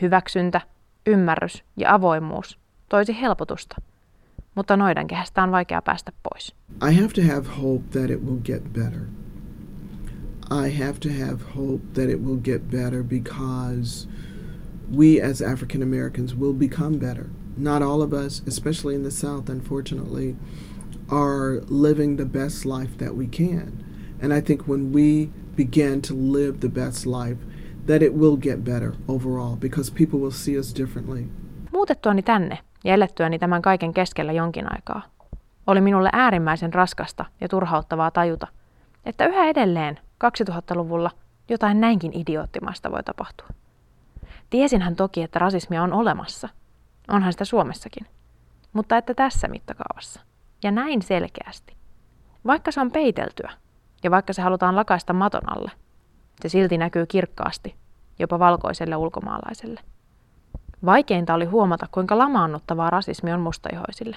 Hyväksyntä, 0.00 0.60
ymmärrys 1.06 1.64
ja 1.76 1.94
avoimuus 1.94 2.58
toisi 2.88 3.20
helpotusta, 3.20 3.76
mutta 4.54 4.76
noidankehästä 4.76 5.42
on 5.42 5.50
vaikea 5.50 5.82
päästä 5.82 6.12
pois. 6.22 6.54
I 6.90 7.00
have 7.00 7.08
to 7.08 7.34
have 7.34 7.48
hope 7.62 7.84
that 7.98 8.10
it 8.10 8.24
will 8.24 8.40
get 8.44 8.72
better. 8.72 9.00
I 10.50 10.68
have 10.68 10.98
to 11.00 11.12
have 11.12 11.42
hope 11.42 11.82
that 11.94 12.08
it 12.08 12.22
will 12.22 12.36
get 12.36 12.70
better 12.70 13.02
because 13.02 14.06
we 14.90 15.20
as 15.20 15.42
African 15.42 15.82
Americans 15.82 16.34
will 16.34 16.54
become 16.54 16.98
better. 16.98 17.30
Not 17.56 17.82
all 17.82 18.02
of 18.02 18.12
us, 18.14 18.42
especially 18.46 18.94
in 18.94 19.02
the 19.02 19.10
South, 19.10 19.50
unfortunately, 19.50 20.36
are 21.10 21.60
living 21.68 22.16
the 22.16 22.24
best 22.24 22.64
life 22.64 22.96
that 22.98 23.14
we 23.14 23.26
can. 23.26 23.84
And 24.22 24.32
I 24.32 24.40
think 24.40 24.68
when 24.68 24.92
we 24.92 25.30
begin 25.56 26.00
to 26.02 26.14
live 26.14 26.60
the 26.60 26.68
best 26.68 27.06
life, 27.06 27.38
that 27.86 28.02
it 28.02 28.14
will 28.14 28.36
get 28.36 28.64
better 28.64 28.94
overall 29.08 29.56
because 29.56 29.90
people 29.90 30.20
will 30.20 30.30
see 30.30 30.58
us 30.58 30.74
differently. 30.78 31.26
Muutettuani 31.72 32.22
tänne 32.22 32.58
ja 32.84 32.94
elettyäni 32.94 33.38
tämän 33.38 33.62
kaiken 33.62 33.94
keskellä 33.94 34.32
jonkin 34.32 34.72
aikaa, 34.72 35.02
oli 35.66 35.80
minulle 35.80 36.10
äärimmäisen 36.12 36.74
raskasta 36.74 37.24
ja 37.40 37.48
turhauttavaa 37.48 38.10
tajuta, 38.10 38.46
että 39.04 39.26
yhä 39.26 39.44
edelleen 39.44 39.98
2000-luvulla 40.24 41.10
jotain 41.48 41.80
näinkin 41.80 42.12
idioottimasta 42.14 42.90
voi 42.90 43.02
tapahtua. 43.02 43.48
Tiesinhän 44.50 44.96
toki, 44.96 45.22
että 45.22 45.38
rasismia 45.38 45.82
on 45.82 45.92
olemassa. 45.92 46.48
Onhan 47.08 47.32
sitä 47.32 47.44
Suomessakin. 47.44 48.06
Mutta 48.72 48.96
että 48.96 49.14
tässä 49.14 49.48
mittakaavassa. 49.48 50.20
Ja 50.62 50.70
näin 50.70 51.02
selkeästi. 51.02 51.76
Vaikka 52.46 52.72
se 52.72 52.80
on 52.80 52.90
peiteltyä, 52.90 53.52
ja 54.02 54.10
vaikka 54.10 54.32
se 54.32 54.42
halutaan 54.42 54.76
lakaista 54.76 55.12
maton 55.12 55.56
alle, 55.56 55.70
se 56.40 56.48
silti 56.48 56.78
näkyy 56.78 57.06
kirkkaasti, 57.06 57.74
jopa 58.18 58.38
valkoiselle 58.38 58.96
ulkomaalaiselle. 58.96 59.80
Vaikeinta 60.84 61.34
oli 61.34 61.44
huomata, 61.44 61.86
kuinka 61.92 62.18
lamaannuttavaa 62.18 62.90
rasismi 62.90 63.32
on 63.32 63.40
mustaihoisille. 63.40 64.16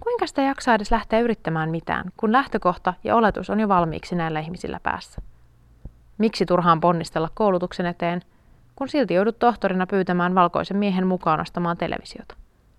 Kuinka 0.00 0.26
sitä 0.26 0.42
jaksaa 0.42 0.74
edes 0.74 0.90
lähteä 0.90 1.20
yrittämään 1.20 1.70
mitään, 1.70 2.04
kun 2.16 2.32
lähtökohta 2.32 2.94
ja 3.04 3.16
oletus 3.16 3.50
on 3.50 3.60
jo 3.60 3.68
valmiiksi 3.68 4.14
näillä 4.14 4.40
ihmisillä 4.40 4.80
päässä? 4.82 5.22
Miksi 6.18 6.46
turhaan 6.46 6.80
ponnistella 6.80 7.30
koulutuksen 7.34 7.86
eteen, 7.86 8.22
kun 8.76 8.88
silti 8.88 9.14
joudut 9.14 9.38
tohtorina 9.38 9.86
pyytämään 9.86 10.34
valkoisen 10.34 10.76
miehen 10.76 11.06
mukaan 11.06 11.40
ostamaan 11.40 11.76
televisiota? 11.76 12.36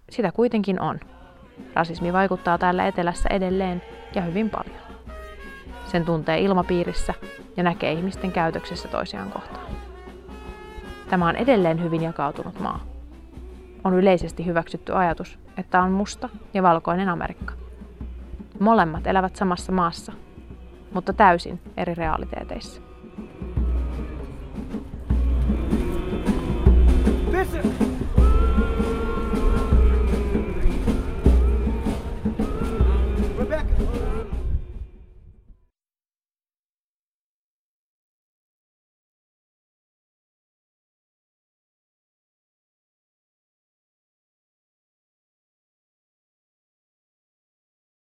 Sitä 0.09 0.31
kuitenkin 0.31 0.81
on. 0.81 0.99
Rasismi 1.73 2.13
vaikuttaa 2.13 2.57
täällä 2.57 2.87
etelässä 2.87 3.29
edelleen 3.29 3.81
ja 4.15 4.21
hyvin 4.21 4.49
paljon. 4.49 4.79
Sen 5.85 6.05
tuntee 6.05 6.39
ilmapiirissä 6.39 7.13
ja 7.57 7.63
näkee 7.63 7.91
ihmisten 7.91 8.31
käytöksessä 8.31 8.87
toisiaan 8.87 9.31
kohtaan. 9.31 9.65
Tämä 11.09 11.27
on 11.27 11.35
edelleen 11.35 11.83
hyvin 11.83 12.03
jakautunut 12.03 12.59
maa. 12.59 12.79
On 13.83 13.93
yleisesti 13.93 14.45
hyväksytty 14.45 14.95
ajatus, 14.95 15.39
että 15.59 15.81
on 15.81 15.91
musta 15.91 16.29
ja 16.53 16.63
valkoinen 16.63 17.09
Amerikka. 17.09 17.53
Molemmat 18.59 19.07
elävät 19.07 19.35
samassa 19.35 19.71
maassa, 19.71 20.13
mutta 20.93 21.13
täysin 21.13 21.59
eri 21.77 21.93
realiteeteissa. 21.95 22.88